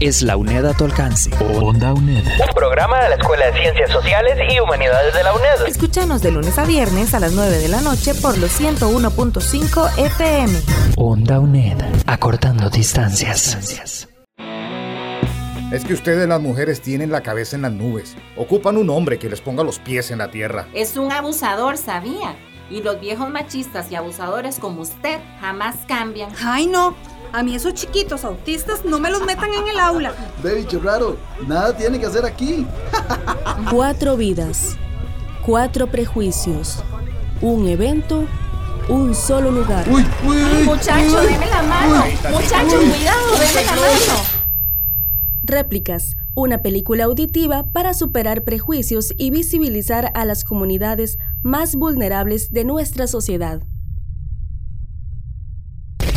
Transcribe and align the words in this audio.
es 0.00 0.22
la 0.22 0.36
UNED 0.36 0.64
a 0.66 0.74
tu 0.74 0.84
alcance. 0.84 1.30
Onda 1.60 1.92
UNED. 1.92 2.24
Un 2.24 2.54
programa 2.54 3.02
de 3.02 3.08
la 3.10 3.14
Escuela 3.16 3.46
de 3.46 3.60
Ciencias 3.60 3.90
Sociales 3.90 4.38
y 4.50 4.60
Humanidades 4.60 5.14
de 5.14 5.22
la 5.22 5.34
UNED. 5.34 5.66
Escúchanos 5.66 6.22
de 6.22 6.30
lunes 6.30 6.58
a 6.58 6.64
viernes 6.64 7.14
a 7.14 7.20
las 7.20 7.32
9 7.32 7.58
de 7.58 7.68
la 7.68 7.80
noche 7.80 8.14
por 8.14 8.38
los 8.38 8.60
101.5 8.60 9.98
FM. 9.98 10.60
Onda 10.96 11.40
UNED. 11.40 11.78
Acortando 12.06 12.70
distancias. 12.70 14.08
Es 15.72 15.84
que 15.84 15.92
ustedes 15.92 16.26
las 16.28 16.40
mujeres 16.40 16.80
tienen 16.80 17.10
la 17.10 17.22
cabeza 17.22 17.56
en 17.56 17.62
las 17.62 17.72
nubes. 17.72 18.16
Ocupan 18.36 18.76
un 18.76 18.88
hombre 18.90 19.18
que 19.18 19.28
les 19.28 19.40
ponga 19.40 19.64
los 19.64 19.78
pies 19.78 20.10
en 20.10 20.18
la 20.18 20.30
tierra. 20.30 20.66
Es 20.72 20.96
un 20.96 21.12
abusador, 21.12 21.76
sabía. 21.76 22.36
Y 22.70 22.82
los 22.82 23.00
viejos 23.00 23.28
machistas 23.30 23.90
y 23.90 23.94
abusadores 23.94 24.58
como 24.58 24.82
usted 24.82 25.18
jamás 25.40 25.76
cambian. 25.86 26.30
Ay, 26.42 26.66
no. 26.66 26.94
A 27.32 27.42
mí 27.42 27.54
esos 27.54 27.74
chiquitos 27.74 28.24
autistas 28.24 28.84
no 28.84 28.98
me 28.98 29.10
los 29.10 29.22
metan 29.24 29.52
en 29.52 29.68
el 29.68 29.78
aula. 29.78 30.14
Ve, 30.42 30.54
bicho 30.54 30.80
raro, 30.80 31.16
nada 31.46 31.76
tiene 31.76 32.00
que 32.00 32.06
hacer 32.06 32.24
aquí. 32.24 32.66
Cuatro 33.70 34.16
vidas, 34.16 34.76
cuatro 35.44 35.88
prejuicios, 35.88 36.82
un 37.42 37.68
evento, 37.68 38.24
un 38.88 39.14
solo 39.14 39.50
lugar. 39.50 39.86
Uy, 39.90 40.04
uy, 40.26 40.36
uy. 40.36 40.62
Muchacho, 40.64 41.20
deme 41.20 41.46
la 41.46 41.62
mano. 41.62 42.04
Muchacho, 42.30 42.78
cuidado, 42.78 43.38
deme 43.38 43.64
la 43.64 43.72
mano. 43.72 44.38
Réplicas, 45.42 46.14
una 46.34 46.62
película 46.62 47.04
auditiva 47.04 47.72
para 47.72 47.94
superar 47.94 48.44
prejuicios 48.44 49.12
y 49.16 49.30
visibilizar 49.30 50.12
a 50.14 50.24
las 50.24 50.44
comunidades 50.44 51.18
más 51.42 51.74
vulnerables 51.74 52.52
de 52.52 52.64
nuestra 52.64 53.06
sociedad. 53.06 53.62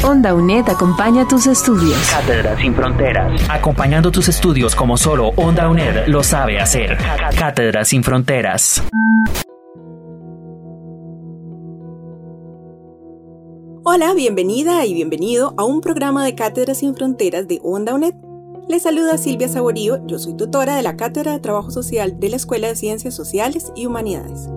Onda 0.03 0.33
UNED 0.33 0.67
acompaña 0.67 1.27
tus 1.27 1.45
estudios. 1.45 1.95
Cátedra 2.09 2.57
sin 2.57 2.73
fronteras. 2.73 3.39
Acompañando 3.47 4.11
tus 4.11 4.29
estudios 4.29 4.75
como 4.75 4.97
solo 4.97 5.27
Onda 5.35 5.69
UNED 5.69 6.07
lo 6.07 6.23
sabe 6.23 6.59
hacer. 6.59 6.97
Cátedra 7.37 7.85
sin 7.85 8.03
fronteras. 8.03 8.81
Hola, 13.83 14.15
bienvenida 14.15 14.83
y 14.87 14.95
bienvenido 14.95 15.53
a 15.57 15.65
un 15.65 15.81
programa 15.81 16.25
de 16.25 16.33
Cátedra 16.33 16.73
sin 16.73 16.95
Fronteras 16.95 17.47
de 17.47 17.59
Onda 17.63 17.93
UNED. 17.93 18.15
Les 18.67 18.81
saluda 18.81 19.19
Silvia 19.19 19.49
Saborío, 19.49 20.03
yo 20.07 20.17
soy 20.17 20.35
tutora 20.35 20.75
de 20.75 20.81
la 20.81 20.97
Cátedra 20.97 21.33
de 21.33 21.39
Trabajo 21.39 21.69
Social 21.69 22.19
de 22.19 22.29
la 22.29 22.37
Escuela 22.37 22.69
de 22.69 22.75
Ciencias 22.75 23.13
Sociales 23.13 23.71
y 23.75 23.85
Humanidades. 23.85 24.49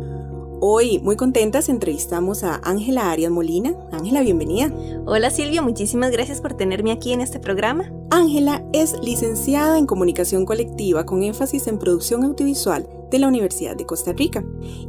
Hoy, 0.67 0.99
muy 1.01 1.15
contentas, 1.17 1.69
entrevistamos 1.69 2.43
a 2.43 2.59
Ángela 2.65 3.11
Arias 3.11 3.31
Molina. 3.31 3.75
Ángela, 3.93 4.23
bienvenida. 4.23 4.73
Hola 5.05 5.29
Silvia, 5.29 5.61
muchísimas 5.61 6.11
gracias 6.11 6.41
por 6.41 6.55
tenerme 6.55 6.91
aquí 6.91 7.13
en 7.13 7.21
este 7.21 7.39
programa. 7.39 7.93
Ángela 8.09 8.65
es 8.73 8.99
licenciada 9.03 9.77
en 9.77 9.85
Comunicación 9.85 10.47
Colectiva 10.47 11.05
con 11.05 11.23
énfasis 11.23 11.67
en 11.67 11.79
producción 11.79 12.25
audiovisual 12.25 12.89
de 13.11 13.19
la 13.19 13.29
Universidad 13.29 13.77
de 13.77 13.85
Costa 13.85 14.15
Rica. 14.15 14.43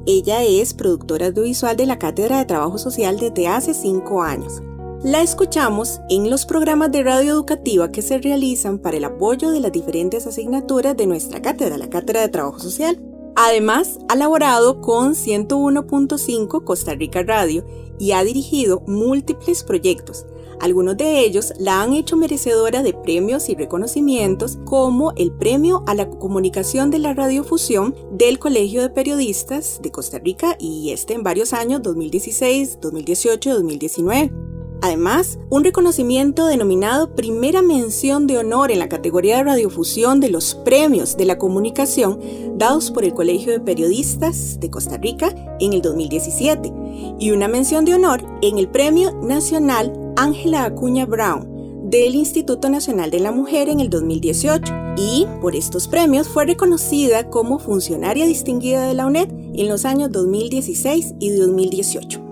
Ella 0.05 0.45
es 0.45 0.73
productora 0.73 1.27
audiovisual 1.27 1.75
de 1.75 1.87
la 1.87 1.99
Cátedra 1.99 2.37
de 2.37 2.45
Trabajo 2.45 2.77
Social 2.77 3.19
desde 3.19 3.49
hace 3.49 3.73
cinco 3.73 4.23
años. 4.23 4.63
La 5.03 5.21
escuchamos 5.21 5.99
en 6.09 6.29
los 6.29 6.45
programas 6.45 6.89
de 6.93 7.03
radio 7.03 7.33
educativa 7.33 7.91
que 7.91 8.01
se 8.01 8.17
realizan 8.17 8.79
para 8.79 8.95
el 8.95 9.03
apoyo 9.03 9.51
de 9.51 9.59
las 9.59 9.73
diferentes 9.73 10.25
asignaturas 10.25 10.95
de 10.95 11.05
nuestra 11.05 11.41
cátedra, 11.41 11.77
la 11.77 11.89
Cátedra 11.89 12.21
de 12.21 12.29
Trabajo 12.29 12.59
Social. 12.59 12.97
Además, 13.35 13.99
ha 14.07 14.15
laborado 14.15 14.79
con 14.79 15.13
101.5 15.13 16.63
Costa 16.63 16.95
Rica 16.95 17.21
Radio 17.23 17.65
y 17.99 18.11
ha 18.11 18.23
dirigido 18.23 18.81
múltiples 18.87 19.63
proyectos. 19.63 20.25
Algunos 20.61 20.95
de 20.95 21.19
ellos 21.19 21.53
la 21.59 21.81
han 21.81 21.93
hecho 21.93 22.15
merecedora 22.15 22.81
de 22.81 22.93
premios 22.93 23.49
y 23.49 23.55
reconocimientos 23.55 24.57
como 24.63 25.11
el 25.17 25.33
Premio 25.33 25.83
a 25.85 25.93
la 25.95 26.09
Comunicación 26.09 26.91
de 26.91 26.99
la 26.99 27.13
Radiofusión 27.13 27.93
del 28.11 28.39
Colegio 28.39 28.81
de 28.81 28.89
Periodistas 28.89 29.81
de 29.81 29.91
Costa 29.91 30.17
Rica 30.17 30.55
y 30.57 30.91
este 30.91 31.13
en 31.13 31.23
varios 31.23 31.51
años 31.51 31.81
2016, 31.81 32.79
2018 32.79 33.49
y 33.49 33.53
2019. 33.53 34.54
Además, 34.81 35.39
un 35.49 35.63
reconocimiento 35.63 36.47
denominado 36.47 37.15
Primera 37.15 37.61
Mención 37.61 38.27
de 38.27 38.37
Honor 38.37 38.71
en 38.71 38.79
la 38.79 38.89
categoría 38.89 39.37
de 39.37 39.43
radiofusión 39.43 40.19
de 40.19 40.29
los 40.29 40.55
premios 40.55 41.17
de 41.17 41.25
la 41.25 41.37
comunicación 41.37 42.19
dados 42.55 42.91
por 42.91 43.03
el 43.03 43.13
Colegio 43.13 43.51
de 43.51 43.59
Periodistas 43.59 44.59
de 44.59 44.69
Costa 44.69 44.97
Rica 44.97 45.33
en 45.59 45.73
el 45.73 45.81
2017 45.81 46.71
y 47.19 47.31
una 47.31 47.47
mención 47.47 47.85
de 47.85 47.95
honor 47.95 48.23
en 48.41 48.57
el 48.57 48.67
Premio 48.67 49.13
Nacional 49.21 49.93
Ángela 50.17 50.65
Acuña 50.65 51.05
Brown 51.05 51.55
del 51.89 52.15
Instituto 52.15 52.69
Nacional 52.69 53.11
de 53.11 53.19
la 53.19 53.31
Mujer 53.31 53.69
en 53.69 53.79
el 53.79 53.89
2018 53.89 54.73
y 54.97 55.27
por 55.41 55.55
estos 55.55 55.87
premios 55.87 56.27
fue 56.27 56.45
reconocida 56.45 57.29
como 57.29 57.59
funcionaria 57.59 58.25
distinguida 58.25 58.87
de 58.87 58.93
la 58.93 59.05
UNED 59.05 59.29
en 59.55 59.67
los 59.67 59.85
años 59.85 60.11
2016 60.11 61.15
y 61.19 61.29
2018 61.31 62.24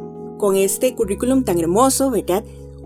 con 0.44 0.58
este 0.58 0.94
currículum 0.94 1.46
tan 1.46 1.58
hermoso, 1.58 2.12
¿verdad? 2.12 2.44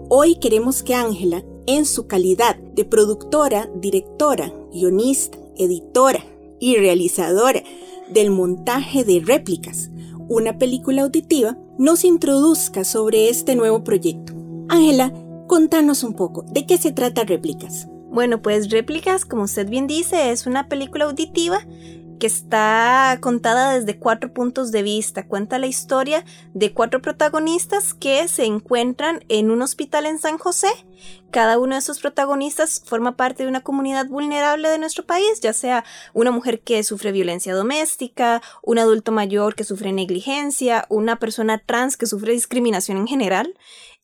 Hoy 0.09 0.35
queremos 0.35 0.83
que 0.83 0.93
Ángela, 0.93 1.43
en 1.65 1.87
su 1.87 2.05
calidad 2.05 2.55
de 2.55 2.85
productora, 2.85 3.67
directora, 3.73 4.53
guionista, 4.71 5.39
editora 5.57 6.23
y 6.59 6.75
realizadora 6.75 7.63
del 8.13 8.29
montaje 8.29 9.03
de 9.03 9.23
réplicas, 9.25 9.89
una 10.27 10.59
película 10.59 11.01
auditiva, 11.01 11.57
nos 11.79 12.05
introduzca 12.05 12.83
sobre 12.83 13.27
este 13.27 13.55
nuevo 13.55 13.83
proyecto. 13.83 14.33
Ángela, 14.69 15.11
contanos 15.47 16.03
un 16.03 16.13
poco, 16.13 16.43
¿de 16.43 16.67
qué 16.67 16.77
se 16.77 16.91
trata 16.91 17.23
Réplicas? 17.23 17.87
Bueno, 18.11 18.39
pues 18.39 18.69
Réplicas, 18.69 19.25
como 19.25 19.45
usted 19.45 19.67
bien 19.67 19.87
dice, 19.87 20.29
es 20.29 20.45
una 20.45 20.69
película 20.69 21.05
auditiva 21.05 21.65
que 22.19 22.27
está 22.27 23.17
contada 23.21 23.77
desde 23.77 23.97
cuatro 23.97 24.33
puntos 24.33 24.71
de 24.71 24.83
vista. 24.83 25.27
Cuenta 25.27 25.59
la 25.59 25.67
historia 25.67 26.25
de 26.53 26.73
cuatro 26.73 27.01
protagonistas 27.01 27.93
que 27.93 28.27
se 28.27 28.45
encuentran 28.45 29.23
en 29.29 29.51
un 29.51 29.61
hospital 29.61 30.05
en 30.05 30.19
San 30.19 30.37
José. 30.37 30.69
Cada 31.31 31.59
uno 31.59 31.75
de 31.75 31.79
esos 31.79 31.99
protagonistas 31.99 32.81
forma 32.85 33.15
parte 33.15 33.43
de 33.43 33.49
una 33.49 33.61
comunidad 33.61 34.07
vulnerable 34.07 34.69
de 34.69 34.79
nuestro 34.79 35.05
país, 35.05 35.41
ya 35.41 35.53
sea 35.53 35.83
una 36.13 36.31
mujer 36.31 36.61
que 36.61 36.83
sufre 36.83 37.11
violencia 37.11 37.53
doméstica, 37.53 38.41
un 38.63 38.79
adulto 38.79 39.11
mayor 39.11 39.55
que 39.55 39.63
sufre 39.63 39.91
negligencia, 39.91 40.85
una 40.89 41.19
persona 41.19 41.59
trans 41.59 41.97
que 41.97 42.07
sufre 42.07 42.33
discriminación 42.33 42.97
en 42.97 43.07
general 43.07 43.53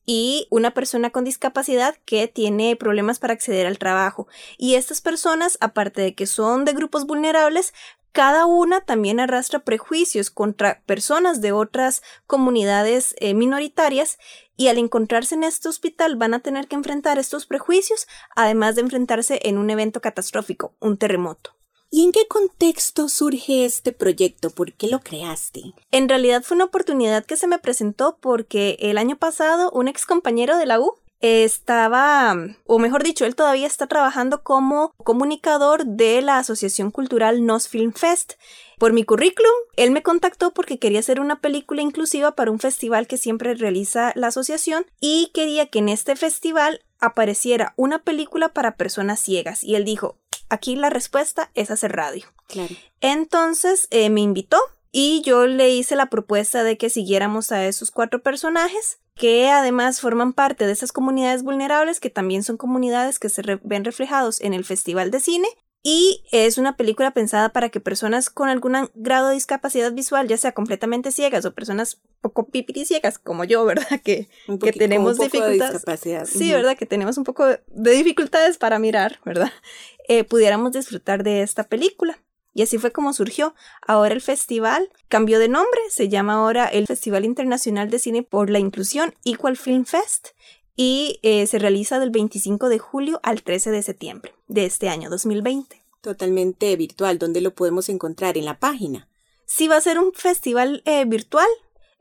y 0.06 0.46
una 0.50 0.72
persona 0.72 1.10
con 1.10 1.24
discapacidad 1.24 1.96
que 2.04 2.28
tiene 2.28 2.76
problemas 2.76 3.18
para 3.18 3.32
acceder 3.32 3.66
al 3.66 3.78
trabajo. 3.78 4.28
Y 4.58 4.74
estas 4.74 5.00
personas, 5.00 5.56
aparte 5.60 6.02
de 6.02 6.14
que 6.14 6.26
son 6.26 6.64
de 6.64 6.74
grupos 6.74 7.06
vulnerables, 7.06 7.72
cada 8.14 8.46
una 8.46 8.80
también 8.80 9.18
arrastra 9.18 9.58
prejuicios 9.58 10.30
contra 10.30 10.80
personas 10.86 11.40
de 11.40 11.50
otras 11.50 12.00
comunidades 12.28 13.16
eh, 13.18 13.34
minoritarias 13.34 14.18
y 14.56 14.68
al 14.68 14.78
encontrarse 14.78 15.34
en 15.34 15.42
este 15.42 15.68
hospital 15.68 16.14
van 16.14 16.32
a 16.32 16.38
tener 16.38 16.68
que 16.68 16.76
enfrentar 16.76 17.18
estos 17.18 17.44
prejuicios, 17.44 18.06
además 18.36 18.76
de 18.76 18.82
enfrentarse 18.82 19.40
en 19.42 19.58
un 19.58 19.68
evento 19.68 20.00
catastrófico, 20.00 20.76
un 20.78 20.96
terremoto. 20.96 21.56
¿Y 21.90 22.04
en 22.04 22.12
qué 22.12 22.28
contexto 22.28 23.08
surge 23.08 23.64
este 23.64 23.90
proyecto? 23.90 24.50
¿Por 24.50 24.74
qué 24.74 24.86
lo 24.86 25.00
creaste? 25.00 25.74
En 25.90 26.08
realidad 26.08 26.44
fue 26.44 26.54
una 26.54 26.66
oportunidad 26.66 27.26
que 27.26 27.36
se 27.36 27.48
me 27.48 27.58
presentó 27.58 28.18
porque 28.20 28.76
el 28.78 28.96
año 28.96 29.16
pasado 29.16 29.72
un 29.72 29.88
ex 29.88 30.06
compañero 30.06 30.56
de 30.56 30.66
la 30.66 30.78
U 30.78 30.94
estaba, 31.24 32.36
o 32.66 32.78
mejor 32.78 33.02
dicho, 33.02 33.24
él 33.24 33.34
todavía 33.34 33.66
está 33.66 33.86
trabajando 33.86 34.42
como 34.42 34.92
comunicador 34.98 35.86
de 35.86 36.20
la 36.20 36.36
Asociación 36.36 36.90
Cultural 36.90 37.46
Nos 37.46 37.66
Film 37.66 37.94
Fest. 37.94 38.34
Por 38.78 38.92
mi 38.92 39.04
currículum, 39.04 39.50
él 39.76 39.90
me 39.90 40.02
contactó 40.02 40.52
porque 40.52 40.78
quería 40.78 41.00
hacer 41.00 41.20
una 41.20 41.40
película 41.40 41.80
inclusiva 41.80 42.32
para 42.32 42.50
un 42.50 42.58
festival 42.58 43.06
que 43.06 43.16
siempre 43.16 43.54
realiza 43.54 44.12
la 44.16 44.26
asociación 44.26 44.84
y 45.00 45.30
quería 45.32 45.68
que 45.68 45.78
en 45.78 45.88
este 45.88 46.14
festival 46.14 46.84
apareciera 47.00 47.72
una 47.76 48.00
película 48.02 48.50
para 48.50 48.76
personas 48.76 49.18
ciegas. 49.18 49.64
Y 49.64 49.76
él 49.76 49.86
dijo, 49.86 50.18
aquí 50.50 50.76
la 50.76 50.90
respuesta 50.90 51.50
es 51.54 51.70
hacer 51.70 51.92
radio. 51.92 52.26
Claro. 52.48 52.74
Entonces 53.00 53.88
eh, 53.90 54.10
me 54.10 54.20
invitó 54.20 54.58
y 54.92 55.22
yo 55.22 55.46
le 55.46 55.70
hice 55.70 55.96
la 55.96 56.10
propuesta 56.10 56.64
de 56.64 56.76
que 56.76 56.90
siguiéramos 56.90 57.50
a 57.50 57.64
esos 57.64 57.90
cuatro 57.90 58.22
personajes 58.22 58.98
que 59.16 59.50
además 59.50 60.00
forman 60.00 60.32
parte 60.32 60.66
de 60.66 60.72
esas 60.72 60.92
comunidades 60.92 61.42
vulnerables 61.42 62.00
que 62.00 62.10
también 62.10 62.42
son 62.42 62.56
comunidades 62.56 63.18
que 63.18 63.28
se 63.28 63.42
ven 63.62 63.84
reflejados 63.84 64.40
en 64.40 64.54
el 64.54 64.64
Festival 64.64 65.10
de 65.10 65.20
Cine 65.20 65.48
y 65.86 66.24
es 66.32 66.56
una 66.56 66.78
película 66.78 67.10
pensada 67.10 67.50
para 67.50 67.68
que 67.68 67.78
personas 67.78 68.30
con 68.30 68.48
algún 68.48 68.88
grado 68.94 69.28
de 69.28 69.34
discapacidad 69.34 69.92
visual, 69.92 70.26
ya 70.26 70.38
sea 70.38 70.52
completamente 70.52 71.12
ciegas 71.12 71.44
o 71.44 71.54
personas 71.54 72.00
poco 72.22 72.48
pipiri 72.48 72.86
ciegas 72.86 73.18
como 73.18 73.44
yo, 73.44 73.66
¿verdad? 73.66 73.86
Que, 74.02 74.28
que 74.62 74.72
tenemos 74.72 75.18
dificultades. 75.18 75.84
Sí, 76.24 76.50
¿verdad? 76.52 76.76
Que 76.78 76.86
tenemos 76.86 77.18
un 77.18 77.24
poco 77.24 77.46
de 77.46 77.90
dificultades 77.90 78.56
para 78.56 78.78
mirar, 78.78 79.20
¿verdad? 79.26 79.52
Eh, 80.08 80.24
pudiéramos 80.24 80.72
disfrutar 80.72 81.22
de 81.22 81.42
esta 81.42 81.64
película. 81.64 82.18
Y 82.54 82.62
así 82.62 82.78
fue 82.78 82.92
como 82.92 83.12
surgió. 83.12 83.54
Ahora 83.86 84.14
el 84.14 84.20
festival 84.20 84.90
cambió 85.08 85.38
de 85.38 85.48
nombre, 85.48 85.80
se 85.90 86.08
llama 86.08 86.34
ahora 86.34 86.66
el 86.66 86.86
Festival 86.86 87.24
Internacional 87.24 87.90
de 87.90 87.98
Cine 87.98 88.22
por 88.22 88.48
la 88.48 88.60
Inclusión, 88.60 89.14
Equal 89.24 89.56
Film 89.56 89.84
Fest, 89.84 90.28
y 90.76 91.20
eh, 91.22 91.46
se 91.46 91.58
realiza 91.58 91.98
del 91.98 92.10
25 92.10 92.68
de 92.68 92.78
julio 92.78 93.20
al 93.22 93.42
13 93.42 93.70
de 93.70 93.82
septiembre 93.82 94.34
de 94.48 94.64
este 94.64 94.88
año 94.88 95.10
2020. 95.10 95.82
Totalmente 96.00 96.74
virtual, 96.76 97.18
¿dónde 97.18 97.40
lo 97.40 97.54
podemos 97.54 97.88
encontrar? 97.88 98.36
En 98.36 98.44
la 98.44 98.58
página. 98.58 99.08
Sí, 99.46 99.68
va 99.68 99.76
a 99.76 99.80
ser 99.80 99.98
un 99.98 100.12
festival 100.12 100.82
eh, 100.84 101.04
virtual. 101.06 101.46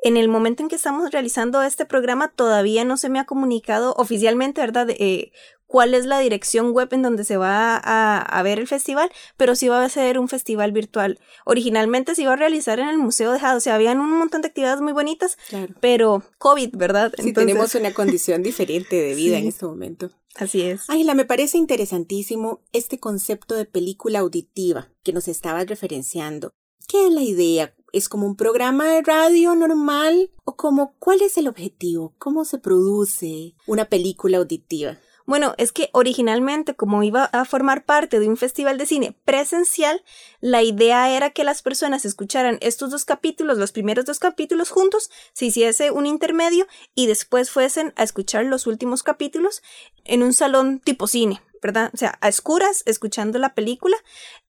En 0.03 0.17
el 0.17 0.27
momento 0.27 0.61
en 0.61 0.69
que 0.69 0.75
estamos 0.75 1.11
realizando 1.11 1.61
este 1.63 1.85
programa 1.85 2.29
todavía 2.29 2.83
no 2.83 2.97
se 2.97 3.09
me 3.09 3.19
ha 3.19 3.25
comunicado 3.25 3.93
oficialmente, 3.97 4.59
¿verdad? 4.59 4.89
Eh, 4.89 5.31
cuál 5.73 5.95
es 5.95 6.05
la 6.05 6.19
dirección 6.19 6.71
web 6.71 6.89
en 6.91 7.01
donde 7.01 7.23
se 7.23 7.35
va 7.35 7.75
a, 7.75 8.43
ver 8.43 8.59
el 8.59 8.67
festival, 8.67 9.09
pero 9.37 9.55
sí 9.55 9.69
va 9.69 9.83
a 9.83 9.89
ser 9.89 10.19
un 10.19 10.27
festival 10.27 10.71
virtual. 10.71 11.19
Originalmente 11.45 12.13
se 12.13 12.21
iba 12.21 12.33
a 12.33 12.35
realizar 12.35 12.79
en 12.79 12.89
el 12.89 12.99
Museo 12.99 13.31
de 13.31 13.39
Jado, 13.39 13.57
o 13.57 13.59
sea, 13.59 13.73
habían 13.73 13.99
un 13.99 14.11
montón 14.11 14.43
de 14.43 14.49
actividades 14.49 14.81
muy 14.81 14.93
bonitas, 14.93 15.35
pero 15.79 16.21
COVID, 16.37 16.75
¿verdad? 16.75 17.11
Sí, 17.17 17.33
tenemos 17.33 17.73
una 17.73 17.91
condición 17.91 18.43
diferente 18.43 18.97
de 18.97 19.15
vida 19.15 19.39
en 19.39 19.47
este 19.47 19.65
momento. 19.65 20.11
Así 20.35 20.61
es. 20.61 20.87
Ángela, 20.91 21.15
me 21.15 21.25
parece 21.25 21.57
interesantísimo 21.57 22.61
este 22.71 22.99
concepto 22.99 23.55
de 23.55 23.65
película 23.65 24.19
auditiva 24.19 24.91
que 25.01 25.11
nos 25.11 25.27
estabas 25.27 25.65
referenciando. 25.65 26.51
¿Qué 26.87 27.07
es 27.07 27.11
la 27.11 27.23
idea? 27.23 27.73
¿Es 27.93 28.09
como 28.09 28.27
un 28.27 28.35
programa 28.35 28.89
de 28.89 29.01
radio 29.01 29.55
normal? 29.55 30.29
¿O 30.43 30.55
como 30.55 30.93
cuál 30.99 31.23
es 31.23 31.35
el 31.37 31.47
objetivo? 31.47 32.13
¿Cómo 32.19 32.45
se 32.45 32.59
produce 32.59 33.55
una 33.65 33.85
película 33.85 34.37
auditiva? 34.37 34.99
Bueno, 35.25 35.53
es 35.57 35.71
que 35.71 35.89
originalmente, 35.93 36.75
como 36.75 37.01
iba 37.01 37.25
a 37.25 37.45
formar 37.45 37.85
parte 37.85 38.19
de 38.19 38.27
un 38.27 38.35
festival 38.35 38.77
de 38.77 38.85
cine 38.85 39.15
presencial, 39.23 40.03
la 40.41 40.63
idea 40.63 41.09
era 41.15 41.29
que 41.29 41.45
las 41.45 41.61
personas 41.61 42.03
escucharan 42.03 42.57
estos 42.61 42.91
dos 42.91 43.05
capítulos, 43.05 43.57
los 43.57 43.71
primeros 43.71 44.03
dos 44.03 44.19
capítulos 44.19 44.69
juntos, 44.69 45.09
se 45.31 45.45
hiciese 45.45 45.91
un 45.91 46.07
intermedio 46.07 46.67
y 46.93 47.07
después 47.07 47.51
fuesen 47.51 47.93
a 47.95 48.03
escuchar 48.03 48.45
los 48.45 48.67
últimos 48.67 49.01
capítulos 49.01 49.63
en 50.03 50.23
un 50.23 50.33
salón 50.33 50.79
tipo 50.79 51.07
cine, 51.07 51.41
¿verdad? 51.61 51.89
O 51.93 51.97
sea, 51.97 52.17
a 52.19 52.27
escuras, 52.27 52.83
escuchando 52.85 53.39
la 53.39 53.53
película 53.53 53.95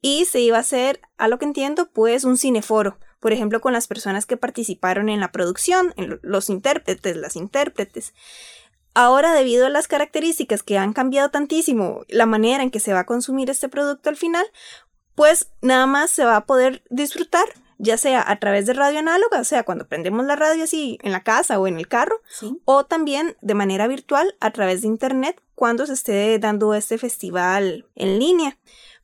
y 0.00 0.24
se 0.24 0.40
iba 0.40 0.56
a 0.56 0.60
hacer, 0.60 1.00
a 1.18 1.28
lo 1.28 1.38
que 1.38 1.44
entiendo, 1.44 1.88
pues 1.92 2.24
un 2.24 2.36
cineforo. 2.36 2.98
Por 3.20 3.32
ejemplo, 3.32 3.60
con 3.60 3.72
las 3.72 3.86
personas 3.86 4.26
que 4.26 4.36
participaron 4.36 5.08
en 5.08 5.20
la 5.20 5.32
producción, 5.32 5.94
en 5.96 6.18
los 6.22 6.50
intérpretes, 6.50 7.16
las 7.16 7.36
intérpretes. 7.36 8.12
Ahora, 8.94 9.32
debido 9.32 9.66
a 9.66 9.70
las 9.70 9.88
características 9.88 10.62
que 10.62 10.78
han 10.78 10.92
cambiado 10.92 11.28
tantísimo, 11.28 12.04
la 12.08 12.26
manera 12.26 12.62
en 12.62 12.70
que 12.70 12.80
se 12.80 12.92
va 12.92 13.00
a 13.00 13.06
consumir 13.06 13.50
este 13.50 13.68
producto 13.68 14.08
al 14.08 14.16
final, 14.16 14.46
pues 15.16 15.48
nada 15.60 15.86
más 15.86 16.10
se 16.10 16.24
va 16.24 16.36
a 16.36 16.46
poder 16.46 16.82
disfrutar, 16.90 17.44
ya 17.78 17.98
sea 17.98 18.24
a 18.26 18.38
través 18.38 18.66
de 18.66 18.72
radio 18.72 19.00
análoga, 19.00 19.40
o 19.40 19.44
sea, 19.44 19.64
cuando 19.64 19.88
prendemos 19.88 20.24
la 20.24 20.36
radio 20.36 20.64
así 20.64 20.98
en 21.02 21.10
la 21.10 21.24
casa 21.24 21.58
o 21.58 21.66
en 21.66 21.76
el 21.76 21.88
carro, 21.88 22.20
o 22.64 22.84
también 22.84 23.36
de 23.40 23.54
manera 23.54 23.88
virtual 23.88 24.36
a 24.38 24.52
través 24.52 24.82
de 24.82 24.88
internet 24.88 25.42
cuando 25.56 25.86
se 25.86 25.92
esté 25.92 26.38
dando 26.38 26.72
este 26.74 26.96
festival 26.96 27.86
en 27.96 28.20
línea. 28.20 28.58